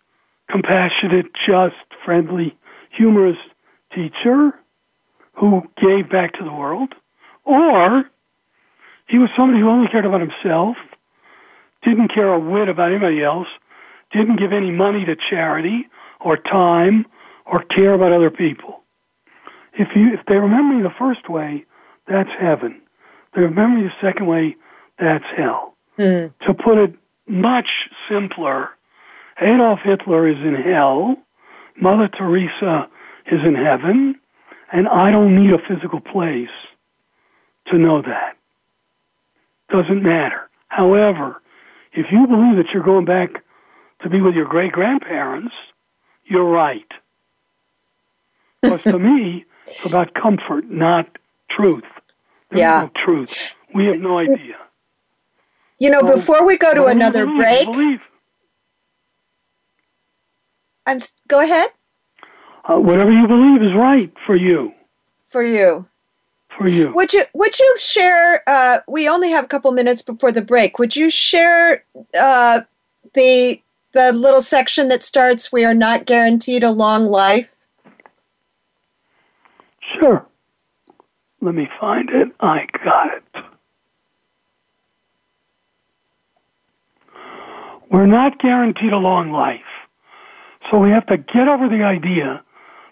[0.51, 1.75] compassionate, just,
[2.05, 2.55] friendly,
[2.91, 3.37] humorous
[3.93, 4.53] teacher
[5.33, 6.93] who gave back to the world,
[7.43, 8.05] or
[9.07, 10.77] he was somebody who only cared about himself,
[11.83, 13.47] didn't care a whit about anybody else,
[14.11, 15.87] didn't give any money to charity
[16.19, 17.05] or time
[17.45, 18.81] or care about other people.
[19.73, 21.65] If you if they remember me the first way,
[22.07, 22.81] that's heaven.
[23.27, 24.55] If they remember me the second way,
[24.99, 25.75] that's hell.
[25.97, 26.33] Mm.
[26.45, 26.93] To put it
[27.27, 27.71] much
[28.09, 28.69] simpler,
[29.41, 31.17] Adolf Hitler is in hell,
[31.79, 32.87] Mother Teresa
[33.31, 34.15] is in heaven,
[34.71, 36.49] and I don't need a physical place
[37.67, 38.37] to know that.
[39.69, 40.49] Doesn't matter.
[40.67, 41.41] However,
[41.93, 43.43] if you believe that you're going back
[44.01, 45.53] to be with your great grandparents,
[46.25, 46.87] you're right.
[48.61, 51.07] Because to me, it's about comfort, not
[51.49, 51.83] truth.
[52.49, 52.81] There's Yeah.
[52.81, 53.29] no truth.
[53.73, 54.57] We have no idea.
[55.79, 58.10] You know, So, before we go to another believe, break, believe.
[60.85, 61.69] I'm go ahead
[62.65, 64.73] Uh, whatever you believe is right for you.
[65.27, 65.87] for you.
[66.57, 66.91] For you.
[66.93, 68.43] Would you would you share?
[68.47, 70.77] Uh, we only have a couple minutes before the break.
[70.79, 71.85] Would you share
[72.19, 72.61] uh,
[73.13, 73.61] the
[73.93, 75.51] the little section that starts?
[75.51, 77.55] We are not guaranteed a long life.
[79.97, 80.25] Sure.
[81.41, 82.27] Let me find it.
[82.41, 83.23] I got it.
[87.89, 89.70] We're not guaranteed a long life.
[90.71, 92.41] So we have to get over the idea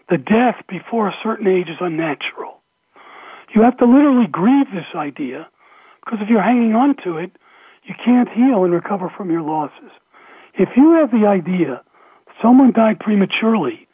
[0.09, 2.61] that death before a certain age is unnatural.
[3.55, 5.47] You have to literally grieve this idea
[6.03, 7.32] because if you're hanging on to it,
[7.86, 9.91] you can't heal and recover from your losses.
[10.55, 11.82] If you have the idea
[12.41, 13.88] someone died prematurely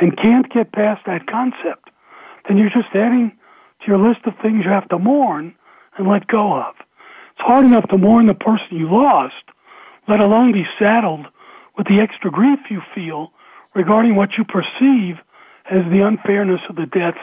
[0.00, 1.90] and can't get past that concept,
[2.46, 3.32] then you're just adding
[3.80, 5.54] to your list of things you have to mourn
[5.98, 6.74] and let go of.
[7.32, 9.34] It's hard enough to mourn the person you lost,
[10.06, 11.26] let alone be saddled
[11.76, 13.32] with the extra grief you feel
[13.74, 15.18] regarding what you perceive
[15.70, 17.18] as the unfairness of the death's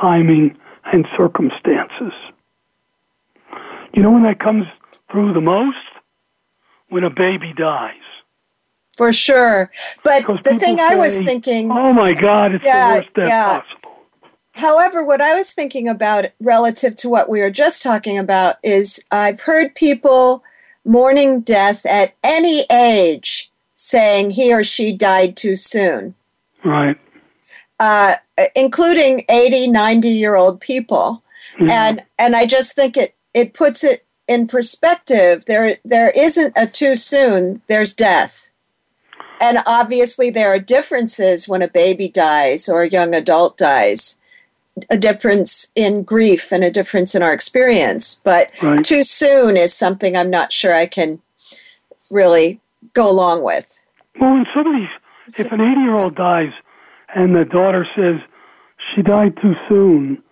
[0.00, 2.12] timing and circumstances.
[3.94, 4.66] You know when that comes
[5.10, 5.76] through the most?
[6.88, 7.94] When a baby dies.
[8.96, 9.70] For sure.
[10.04, 13.26] But Because the thing I was thinking, Oh my God, it's Yeah, the worst death
[13.26, 13.60] yeah.
[13.60, 14.02] possible.
[14.54, 19.02] however, what I was thinking about relative to what we were just talking about is
[19.10, 20.44] I've heard people
[20.84, 23.50] mourning death at any age
[23.82, 26.14] saying he or she died too soon,
[26.64, 26.96] Right.
[27.80, 28.14] uh,
[28.54, 31.22] including 80, 90 year old people.
[31.68, 35.44] And, and I just think it, it puts it in perspective.
[35.44, 38.50] There, there isn't a too soon, there's death.
[39.40, 44.18] And obviously, there are differences when a baby dies or a young adult dies,
[44.88, 48.20] a difference in grief and a difference in our experience.
[48.24, 48.84] But Right.
[48.84, 51.20] too soon is something I'm not sure I can
[52.10, 52.60] really
[52.94, 53.78] go along with.
[54.20, 54.88] Well, when somebody's,
[55.38, 56.52] if an 80 year old dies
[57.14, 58.20] and the daughter says
[58.94, 60.22] she died too soon,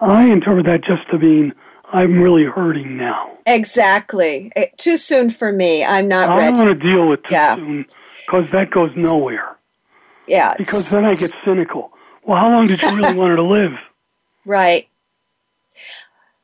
[0.00, 1.52] I interpret that just to mean
[1.92, 3.32] I'm really hurting now.
[3.46, 4.50] Exactly.
[4.56, 5.84] Eh, too soon for me.
[5.84, 7.56] I'm not I don't want to deal with too Yeah.
[7.56, 7.86] soon
[8.26, 9.56] because that goes nowhere.
[10.26, 10.54] Yeah.
[10.56, 11.92] Because then I get cynical.
[12.26, 13.72] Well, how long did you really want her to live?
[14.46, 14.88] Right.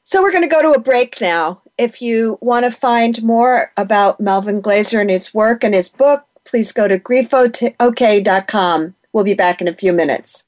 [0.05, 1.63] So we're going to go to a break now.
[1.81, 6.27] If you want to find more about Melvin Glazer and his work and his book,
[6.45, 8.95] please go to griefok.com.
[9.15, 10.45] We'll be back in a few minutes.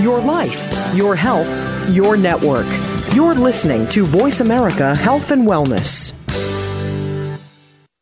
[0.00, 2.64] Your life, your health, your network.
[3.14, 6.14] You're listening to Voice America Health and Wellness.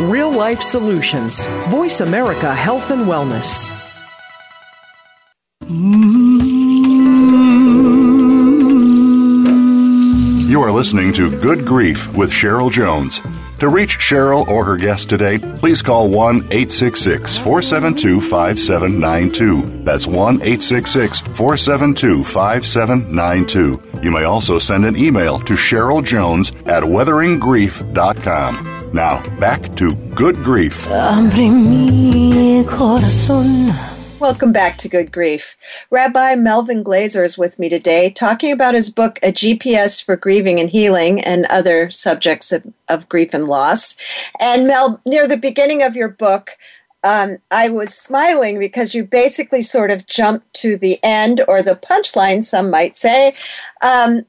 [0.00, 1.46] Real life solutions.
[1.68, 3.70] Voice America Health and Wellness.
[10.50, 13.22] You are listening to Good Grief with Cheryl Jones.
[13.60, 19.82] To reach Cheryl or her guest today, please call 1 866 472 5792.
[19.82, 23.85] That's 1 866 472 5792.
[24.02, 28.90] You may also send an email to Cheryl Jones at weatheringgrief.com.
[28.92, 30.86] Now, back to Good Grief.
[34.18, 35.56] Welcome back to Good Grief.
[35.90, 40.58] Rabbi Melvin Glazer is with me today talking about his book, A GPS for Grieving
[40.58, 43.94] and Healing, and other subjects of, of grief and loss.
[44.40, 46.56] And Mel, near the beginning of your book,
[47.04, 51.76] um, I was smiling because you basically sort of jumped to the end or the
[51.76, 53.34] punchline, some might say.
[53.82, 54.26] Um,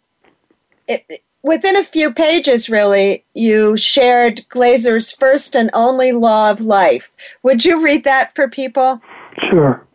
[0.88, 1.06] it,
[1.44, 7.16] within a few pages, really, you shared Glazer's first and only law of life.
[7.44, 9.02] Would you read that for people?
[9.50, 9.86] Sure.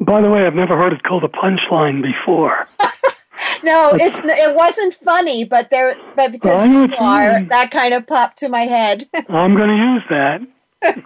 [0.00, 2.66] By the way, I've never heard it called a punchline before.
[3.62, 8.38] no, it's it wasn't funny, but there, but because you are, that kind of popped
[8.38, 9.04] to my head.
[9.28, 10.40] I'm going to use that.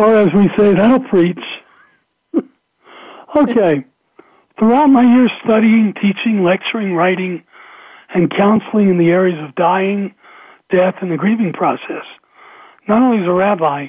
[0.00, 1.42] or as we say, that'll preach.
[3.36, 3.84] okay.
[4.58, 7.42] Throughout my years studying, teaching, lecturing, writing,
[8.12, 10.14] and counseling in the areas of dying,
[10.70, 12.04] death, and the grieving process,
[12.88, 13.88] not only as a rabbi,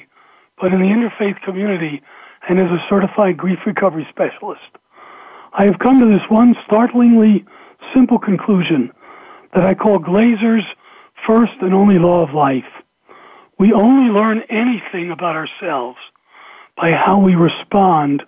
[0.60, 2.02] but in the interfaith community
[2.48, 4.60] and as a certified grief recovery specialist,
[5.52, 7.44] I have come to this one startlingly
[7.92, 8.92] simple conclusion
[9.54, 10.64] that I call Glazer's
[11.26, 12.64] first and only law of life.
[13.62, 15.98] We only learn anything about ourselves
[16.76, 18.24] by how we respond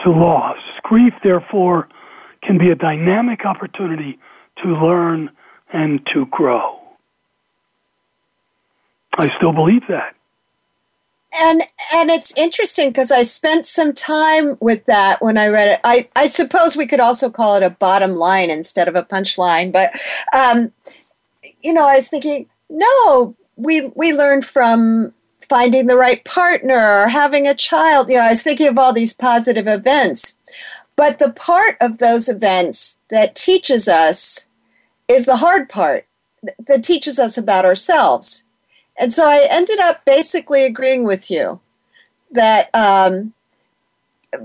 [0.00, 0.56] to loss.
[0.84, 1.86] Grief, therefore,
[2.42, 4.18] can be a dynamic opportunity
[4.62, 5.28] to learn
[5.70, 6.80] and to grow.
[9.18, 10.14] I still believe that.
[11.38, 11.60] And
[11.94, 15.80] and it's interesting because I spent some time with that when I read it.
[15.84, 19.72] I, I suppose we could also call it a bottom line instead of a punchline,
[19.72, 19.90] but
[20.32, 20.72] um,
[21.60, 25.12] you know, I was thinking, no, we we learn from
[25.48, 28.08] finding the right partner or having a child.
[28.08, 30.38] You know, I was thinking of all these positive events.
[30.96, 34.48] But the part of those events that teaches us
[35.06, 36.06] is the hard part
[36.66, 38.44] that teaches us about ourselves.
[38.98, 41.60] And so I ended up basically agreeing with you
[42.30, 43.32] that um,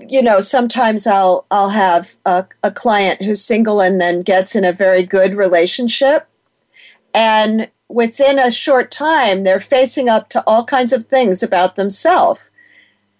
[0.08, 4.64] you know sometimes I'll I'll have a, a client who's single and then gets in
[4.64, 6.28] a very good relationship,
[7.14, 12.50] and within a short time they're facing up to all kinds of things about themselves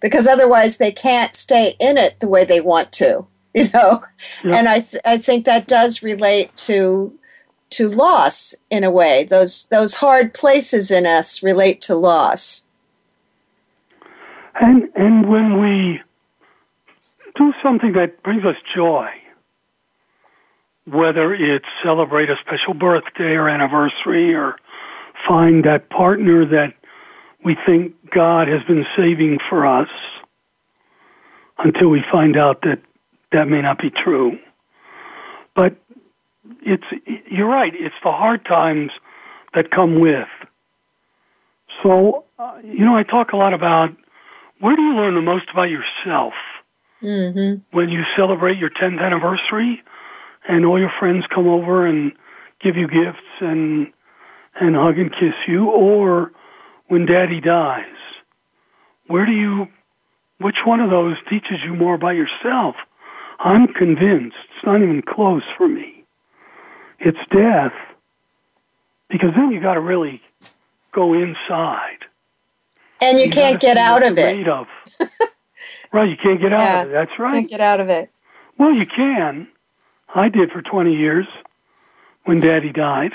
[0.00, 4.02] because otherwise they can't stay in it the way they want to you know
[4.44, 4.56] yeah.
[4.56, 7.16] and I, th- I think that does relate to
[7.74, 9.24] to loss in a way.
[9.24, 12.66] Those those hard places in us relate to loss.
[14.60, 16.00] And and when we
[17.34, 19.10] do something that brings us joy,
[20.86, 24.56] whether it's celebrate a special birthday or anniversary or
[25.26, 26.74] find that partner that
[27.42, 29.88] we think God has been saving for us
[31.58, 32.80] until we find out that
[33.32, 34.38] that may not be true.
[35.54, 35.76] But
[36.62, 36.84] it's
[37.30, 37.72] you're right.
[37.74, 38.92] It's the hard times
[39.54, 40.28] that come with.
[41.82, 43.94] So, uh, you know, I talk a lot about
[44.60, 46.34] where do you learn the most about yourself
[47.02, 47.60] mm-hmm.
[47.76, 49.82] when you celebrate your 10th anniversary
[50.48, 52.12] and all your friends come over and
[52.60, 53.92] give you gifts and
[54.60, 56.32] and hug and kiss you, or
[56.86, 57.86] when Daddy dies.
[59.06, 59.68] Where do you?
[60.38, 62.76] Which one of those teaches you more about yourself?
[63.38, 66.04] I'm convinced it's not even close for me
[67.04, 67.74] it's death
[69.08, 70.20] because then you got to really
[70.92, 71.98] go inside.
[73.00, 74.48] And you, can't get out of it.
[74.48, 74.66] Of.
[75.92, 76.82] right, you can't get out Yeah.
[76.82, 76.92] of it.
[76.92, 77.32] That's right.
[77.32, 78.10] Can't get out of it.
[78.56, 79.48] Well, you can.
[80.14, 81.26] I did for 20 years
[82.24, 83.12] when Daddy died.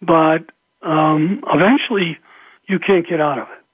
[0.00, 0.44] But
[0.82, 2.18] um, eventually,
[2.66, 3.64] you can't get out of it.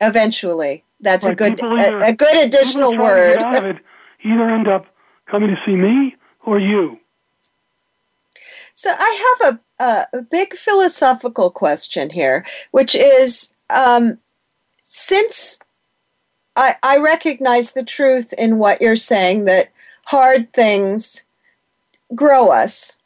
[0.00, 0.84] Eventually.
[1.00, 3.38] That's a good people a, a good additional word.
[3.38, 3.82] get out of it
[4.24, 4.86] either end up
[5.26, 6.98] coming to see me or you.
[8.74, 14.18] So I have a, a, a big philosophical question here, which is um,
[14.82, 15.60] since
[16.56, 19.70] I, I recognize the truth in what you're saying that
[20.06, 21.24] hard things
[22.14, 22.96] grow us,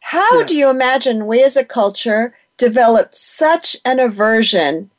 [0.00, 0.46] how Yeah.
[0.46, 4.90] do you imagine we as a culture developed such an aversion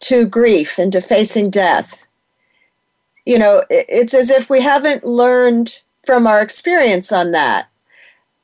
[0.00, 2.06] to grief and to facing death?
[3.24, 7.68] You know, it's as if we haven't learned from our experience on that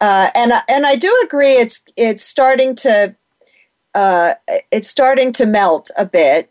[0.01, 1.55] uh, and I- and I do agree.
[1.55, 3.15] It's it's starting to
[3.95, 4.35] uh,
[4.71, 6.51] it's starting to melt a bit,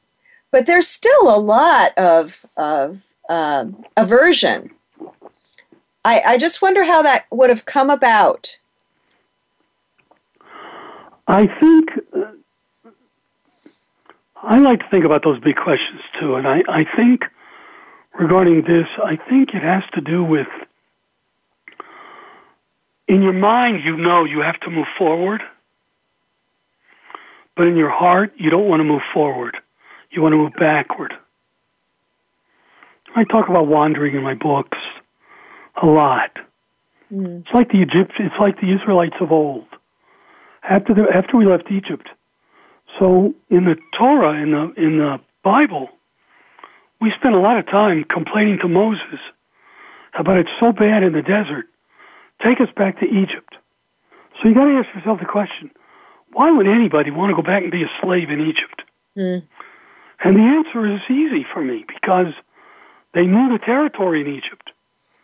[0.52, 4.72] but there's still a lot of of um, aversion.
[6.08, 8.58] I I just wonder how that would have come about.
[11.28, 12.32] I think uh,
[14.41, 17.26] I like to think about those big questions too, and I, I think
[18.18, 20.47] regarding this, I think it has to do with
[23.10, 25.43] in your mind you know you have to move forward,
[27.58, 29.58] but in your heart you don't want to move forward.
[30.12, 31.14] You want to move backward.
[33.14, 34.78] I talk about wandering in my books
[35.82, 36.32] a lot.
[37.39, 39.67] It's like the Egyptians, it's like the Israelites of old
[40.67, 42.09] after the after we left Egypt.
[42.99, 45.89] So in the Torah, in the in the Bible,
[46.99, 49.19] we spent a lot of time complaining to Moses
[50.13, 51.65] about it's so bad in the desert.
[52.43, 53.55] Take us back to Egypt.
[54.41, 55.71] So you got to ask yourself the question:
[56.34, 58.84] Why would anybody want to go back and be a slave in Egypt?
[59.17, 59.43] Mm.
[60.23, 62.34] And the answer is easy for me because
[63.13, 64.71] they knew the territory in Egypt.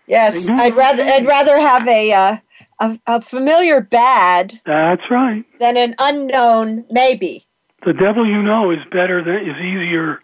[0.08, 2.38] Yes, knew I'd rather I'd rather have a uh,
[2.80, 5.46] a, a familiar bad That's right.
[5.60, 7.46] than an unknown maybe.
[7.86, 10.20] the devil you know is better than is easier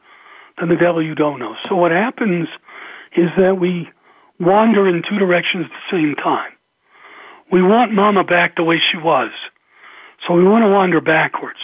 [0.60, 1.56] than the devil you don't know.
[1.68, 2.48] So what happens
[3.16, 3.90] is that we
[4.40, 6.52] wander in two directions at the same time.
[7.52, 9.32] We want mama back the way she was.
[10.28, 11.60] So we want to wander backwards.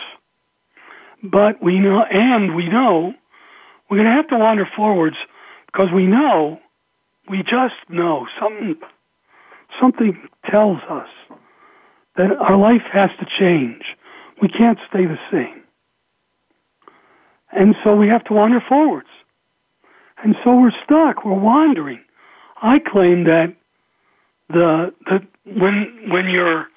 [1.22, 3.14] But we know and we know
[3.90, 5.18] we're going to have to wander forwards
[5.68, 6.60] because we know
[7.30, 8.76] we just know something
[9.80, 10.18] something
[10.50, 11.10] tells us
[12.18, 13.84] that our life has to change.
[14.42, 15.64] We can't stay the same.
[17.52, 19.10] And so we have to wander forwards.
[20.24, 21.26] And so we're stuck.
[21.26, 22.02] We're wandering.
[22.62, 23.54] I claim that
[24.50, 26.68] the the when when you're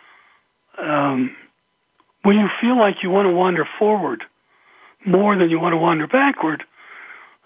[0.78, 1.34] um,
[2.22, 4.24] when you feel like you want to wander forward
[5.07, 6.64] more than you want to wander backward,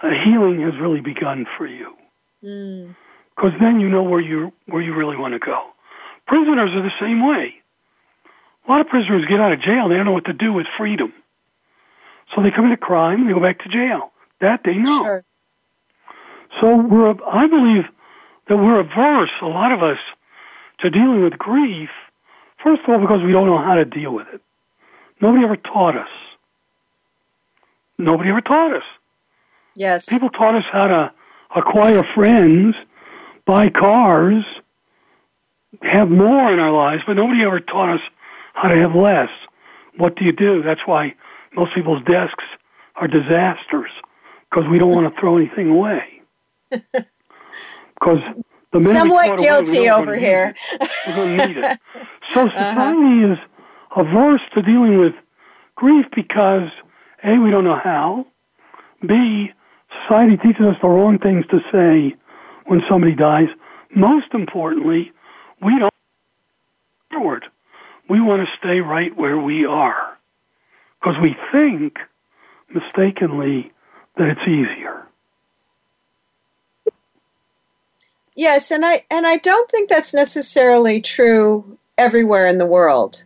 [0.02, 1.94] a healing has really begun for you.
[2.42, 2.96] Mm.
[3.34, 5.70] Because then you know where you where you really want to go.
[6.26, 7.54] Prisoners are the same way.
[8.66, 9.88] A lot of prisoners get out of jail.
[9.88, 11.12] They don't know what to do with freedom.
[12.34, 14.12] So they commit a crime and they go back to jail.
[14.40, 15.02] That they know.
[15.02, 15.24] Sure.
[16.60, 17.84] So we're, I believe
[18.48, 19.98] that we're averse, a lot of us,
[20.80, 21.88] to dealing with grief.
[22.62, 24.40] First of all, because we don't know how to deal with it.
[25.20, 26.08] Nobody ever taught us.
[27.98, 28.82] Nobody ever taught us.
[29.74, 30.08] Yes.
[30.08, 31.12] People taught us how to
[31.54, 32.74] acquire friends,
[33.46, 34.44] buy cars,
[35.82, 38.00] have more in our lives, but nobody ever taught us
[38.54, 39.30] how to have less.
[39.96, 40.62] What do you do?
[40.62, 41.14] That's why
[41.54, 42.44] most people's desks
[42.96, 43.90] are disasters
[44.50, 46.22] because we don't want to throw anything away.
[48.00, 48.18] Because
[48.72, 50.56] the Somewhat throw it away, we guilty we're over here.
[51.06, 51.78] We're going to need it.
[52.34, 52.70] So uh-huh.
[52.70, 53.38] society is
[53.96, 55.14] averse to dealing with
[55.76, 56.68] grief because
[57.22, 58.26] A, we don't know how.
[59.06, 59.52] B,
[60.02, 62.16] society teaches us the wrong things to say
[62.66, 63.48] when somebody dies.
[63.94, 65.12] Most importantly,
[65.62, 65.92] we don't
[67.10, 67.44] forward.
[68.08, 70.18] We want to stay right where we are
[71.00, 71.98] because we think
[72.72, 73.72] mistakenly
[74.16, 75.06] that it's easier.
[78.34, 83.24] Yes, and I and I don't think that's necessarily true everywhere in the world.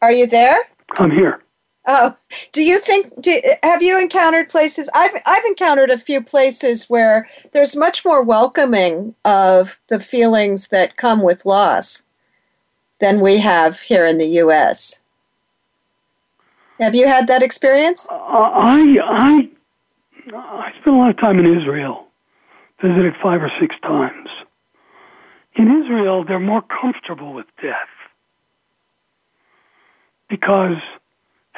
[0.00, 0.58] Are you there?
[0.98, 1.42] I'm here.
[1.88, 2.16] Oh,
[2.52, 3.20] do you think?
[3.22, 4.90] Do, have you encountered places?
[4.94, 10.96] I've I've encountered a few places where there's much more welcoming of the feelings that
[10.98, 12.04] come with loss
[13.00, 15.02] than we have here in the U.S.
[16.80, 18.08] Have you had that experience?
[18.10, 19.50] Uh, I I
[20.36, 22.08] I spent a lot of time in Israel.
[22.82, 24.30] Visited five or six times.
[25.56, 27.88] In Israel, they're more comfortable with death.
[30.28, 30.78] because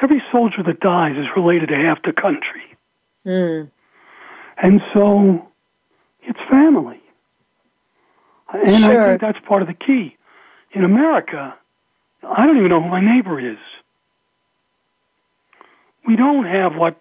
[0.01, 2.63] every soldier that dies is related to half the country.
[3.25, 3.69] Mm.
[4.57, 5.47] And so
[6.23, 7.01] it's family.
[8.53, 9.01] And Sure.
[9.03, 10.17] I think that's part of the key.
[10.71, 11.55] In America,
[12.23, 13.57] I don't even know who my neighbor is.
[16.05, 16.99] We don't have what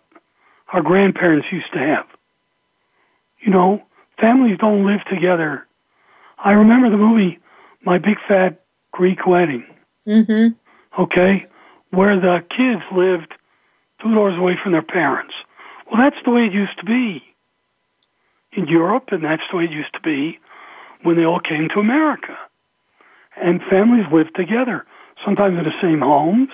[0.73, 2.07] our grandparents used to have.
[3.41, 3.83] You know,
[4.21, 5.67] families don't live together.
[6.39, 7.39] I remember the movie
[7.85, 8.61] My Big Fat
[8.93, 9.65] Greek Wedding,
[10.07, 11.03] Mm-hmm.
[11.03, 11.47] okay,
[11.91, 13.34] where the kids lived
[14.01, 15.34] two doors away from their parents.
[15.86, 17.22] Well, that's the way it used to be
[18.53, 20.38] in Europe, and that's the way it used to be
[21.03, 22.36] when they all came to America.
[23.36, 24.86] And families lived together,
[25.24, 26.51] sometimes in the same homes,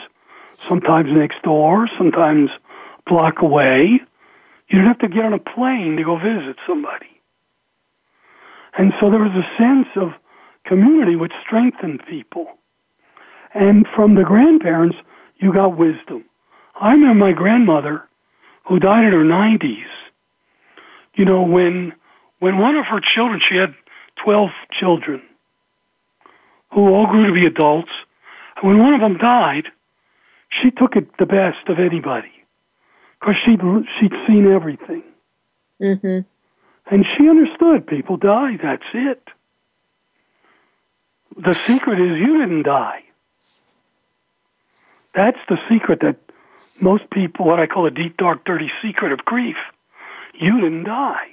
[0.69, 4.01] sometimes next door, sometimes a block away.
[4.69, 7.07] You didn't have to get on a plane to go visit somebody.
[8.77, 10.13] And so there was a sense of
[10.65, 12.47] community which strengthened people.
[13.55, 14.97] And from the grandparents,
[15.39, 16.25] you got wisdom.
[16.79, 18.07] I remember my grandmother,
[18.67, 19.85] who died in her 90s,
[21.15, 21.95] you know, when,
[22.39, 23.75] when one of her children, she had
[24.25, 25.23] 12 children,
[26.73, 27.91] who all grew to be adults,
[28.57, 29.69] and when one of them died,
[30.51, 32.33] she took it the best of anybody,
[33.21, 33.61] because she'd,
[33.99, 35.03] she'd seen everything.
[35.81, 36.21] Mm-hmm.
[36.89, 39.23] And she understood people die, that's it.
[41.37, 43.03] The secret is you didn't die.
[45.17, 46.17] That's the secret that
[46.79, 49.57] most people, what I call a deep, dark, dirty secret of grief.
[50.35, 51.29] You didn't die.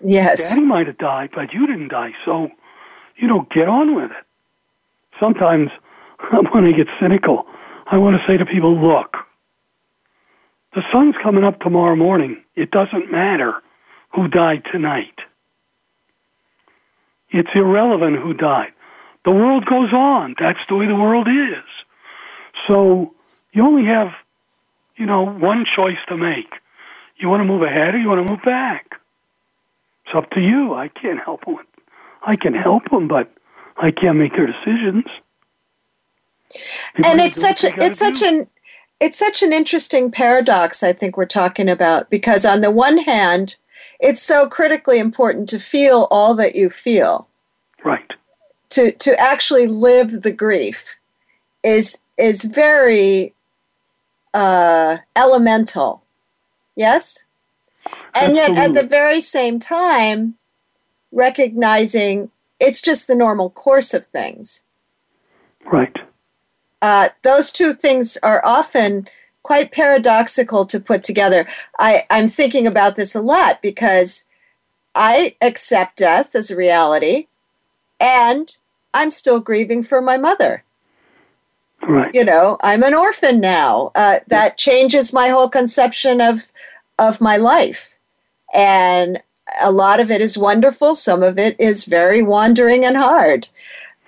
[0.00, 0.50] Yes.
[0.50, 2.12] Daddy might have died, but you didn't die.
[2.24, 2.50] So,
[3.16, 4.24] you know, get on with it.
[5.20, 5.70] Sometimes
[6.50, 7.46] when I get cynical,
[7.86, 9.16] I want to say to people, look,
[10.74, 12.42] the sun's coming up tomorrow morning.
[12.56, 13.62] It doesn't matter
[14.12, 15.20] who died tonight.
[17.30, 18.72] It's irrelevant who died.
[19.24, 20.34] The world goes on.
[20.38, 21.64] That's the way the world is.
[22.66, 23.14] So
[23.52, 24.12] you only have,
[24.96, 26.52] you know, one choice to make.
[27.16, 29.00] You want to move ahead or you want to move back.
[30.04, 30.74] It's up to you.
[30.74, 31.58] I can't help them.
[32.24, 33.32] I can help them, but
[33.76, 35.04] I can't make their decisions.
[36.94, 38.28] People and it's such a, it's such do.
[38.28, 38.46] an
[39.00, 43.56] it's such an interesting paradox i think we're talking about because on the one hand
[43.98, 47.26] it's so critically important to feel all that you feel
[47.84, 48.14] right.
[48.68, 50.96] to to actually live the grief
[51.64, 53.34] is is very
[54.34, 56.02] uh, elemental
[56.74, 57.24] yes
[58.14, 60.34] and yet at the very same time
[61.12, 64.62] recognizing it's just the normal course of things
[65.64, 65.96] Right.
[66.82, 69.08] uh, those two things are often
[69.46, 71.46] quite paradoxical to put together.
[71.78, 74.24] I, I'm thinking about this a lot because
[74.92, 77.28] I accept death as a reality
[78.00, 78.56] and
[78.92, 80.64] I'm still grieving for my mother.
[81.86, 82.12] Right.
[82.14, 83.92] You know, I'm an orphan now.
[83.94, 86.52] Uh, that changes my whole conception of
[86.98, 87.96] of my life.
[88.54, 89.22] And
[89.62, 93.48] a lot of it is wonderful, some of it is very wandering and hard.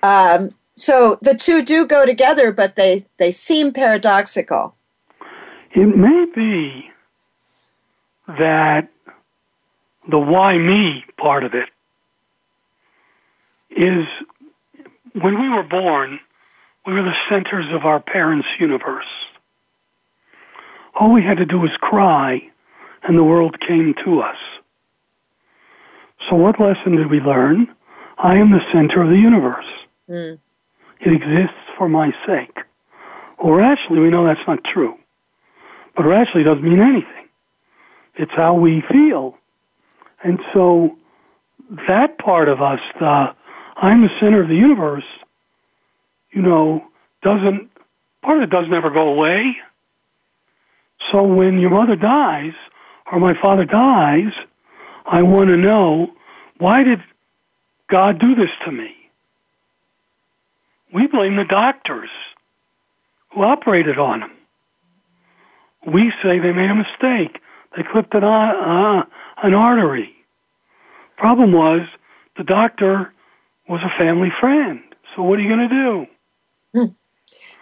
[0.03, 4.75] Um, so the two do go together, but they, they seem paradoxical.
[5.71, 6.91] It may be
[8.27, 8.89] that
[10.09, 11.69] the why me part of it
[13.69, 14.07] is
[15.13, 16.19] when we were born,
[16.89, 19.05] were the centers of our parents' universe.
[20.99, 22.41] All we had to do was cry,
[23.03, 24.37] and the world came to us.
[26.29, 27.73] So, what lesson did we learn?
[28.17, 29.65] I am the center of the universe.
[30.09, 30.39] Mm.
[30.99, 32.57] It exists for my sake.
[33.41, 34.97] Well, rationally, we know that's not true.
[35.95, 37.29] But rationally doesn't mean anything.
[38.15, 39.37] It's how we feel.
[40.23, 40.97] And so
[41.87, 43.33] that part of us, the
[43.77, 45.05] I'm the center of the universe,
[46.31, 46.83] you know,
[47.21, 47.69] doesn't,
[48.21, 49.55] part of it doesn't ever go away.
[51.11, 52.53] So when your mother dies
[53.11, 54.33] or my father dies,
[55.05, 56.11] I want to know
[56.57, 56.99] why did
[57.89, 58.95] God do this to me?
[60.93, 62.09] We blame the doctors
[63.33, 64.31] who operated on him.
[65.87, 67.39] We say they made a mistake.
[67.75, 69.03] They clipped an, uh,
[69.43, 70.13] an artery.
[71.17, 71.81] Problem was,
[72.37, 73.13] the doctor
[73.67, 74.81] was a family friend.
[75.15, 76.07] So what are you going to do?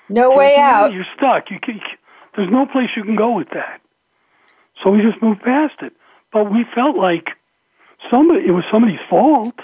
[0.10, 0.94] No way out.
[0.94, 1.52] You're stuck.
[1.52, 1.82] You can,
[2.36, 3.82] there's no place you can go with that.
[4.84, 5.94] So we just moved past it.
[6.32, 7.30] But we felt like
[8.10, 9.56] somebody it was somebody's fault.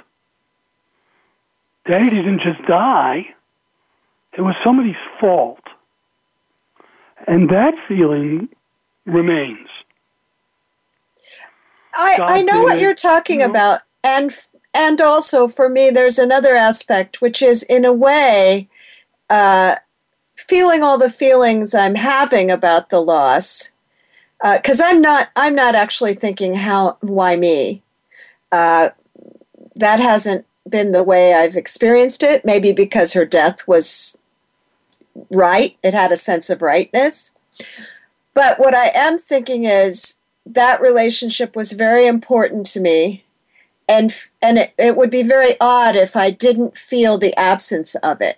[1.85, 3.27] Daddy didn't just die.
[4.33, 5.61] It was somebody's fault.
[7.27, 8.49] And that feeling
[9.05, 9.67] remains.
[11.95, 13.51] I, God I know what it, you're talking you know?
[13.51, 14.31] about, and
[14.73, 18.69] and also for me, there's another aspect, which is in a way,
[19.29, 19.75] uh,
[20.47, 23.71] feeling all the feelings I'm having about the loss,
[24.41, 27.83] because uh, I'm not I'm not actually thinking how why me.
[28.51, 28.89] Uh,
[29.75, 32.45] that hasn't been the way I've experienced it.
[32.45, 34.17] Maybe because her death was
[35.31, 37.31] right; it had a sense of rightness.
[38.33, 40.15] But what I am thinking is
[40.45, 43.23] that relationship was very important to me,
[43.87, 48.21] and and it, it would be very odd if I didn't feel the absence of
[48.21, 48.37] it.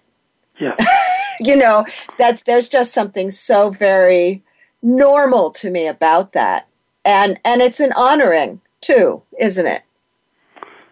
[0.60, 0.76] Yeah.
[1.40, 1.86] you know,
[2.18, 4.44] that's there's just something so very
[4.82, 6.68] normal to me about that.
[7.04, 9.84] And and it's an honoring too, isn't it?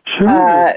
[0.05, 0.27] Sure.
[0.27, 0.73] Uh,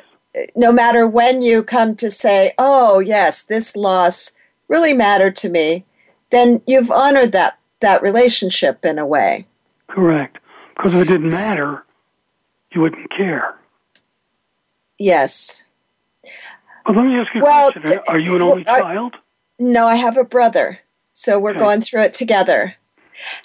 [0.55, 4.35] no matter when you come to say, "Oh, yes, this loss
[4.69, 5.85] really mattered to me,"
[6.31, 9.47] then you've honored that that relationship in a way.
[9.89, 10.39] Correct.
[10.77, 11.85] Because if it didn't matter,
[12.73, 13.59] you wouldn't care.
[14.99, 15.66] Yes.
[16.87, 17.99] Well, let me ask you a well, question.
[18.09, 19.15] Are you an only well, child?
[19.59, 20.81] No, I have a brother.
[21.13, 21.59] So we're Okay.
[21.61, 22.77] going through it together.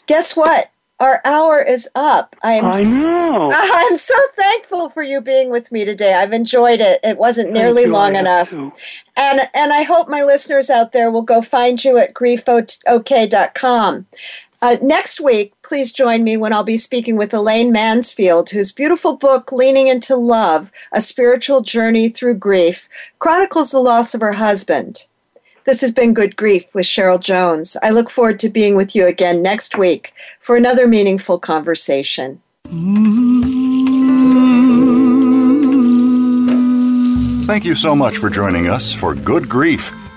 [0.08, 0.72] Guess what?
[1.00, 2.36] Our hour is up.
[2.44, 3.50] I am I know.
[3.52, 6.14] s- I'm so thankful for you being with me today.
[6.14, 7.00] I've enjoyed it.
[7.04, 8.50] It wasn't nearly long I enough.
[8.52, 8.72] too.
[9.18, 14.06] And and I hope my listeners out there will go find you at griefok.com.
[14.64, 19.16] Uh, next week, please join me when I'll be speaking with Elaine Mansfield, whose beautiful
[19.18, 22.88] book, Leaning into Love A Spiritual Journey Through Grief,
[23.18, 25.08] chronicles the loss of her husband.
[25.66, 27.76] This has been Good Grief with Cheryl Jones.
[27.82, 32.40] I look forward to being with you again next week for another meaningful conversation.
[37.48, 39.92] Thank you so much for joining us for Good Grief.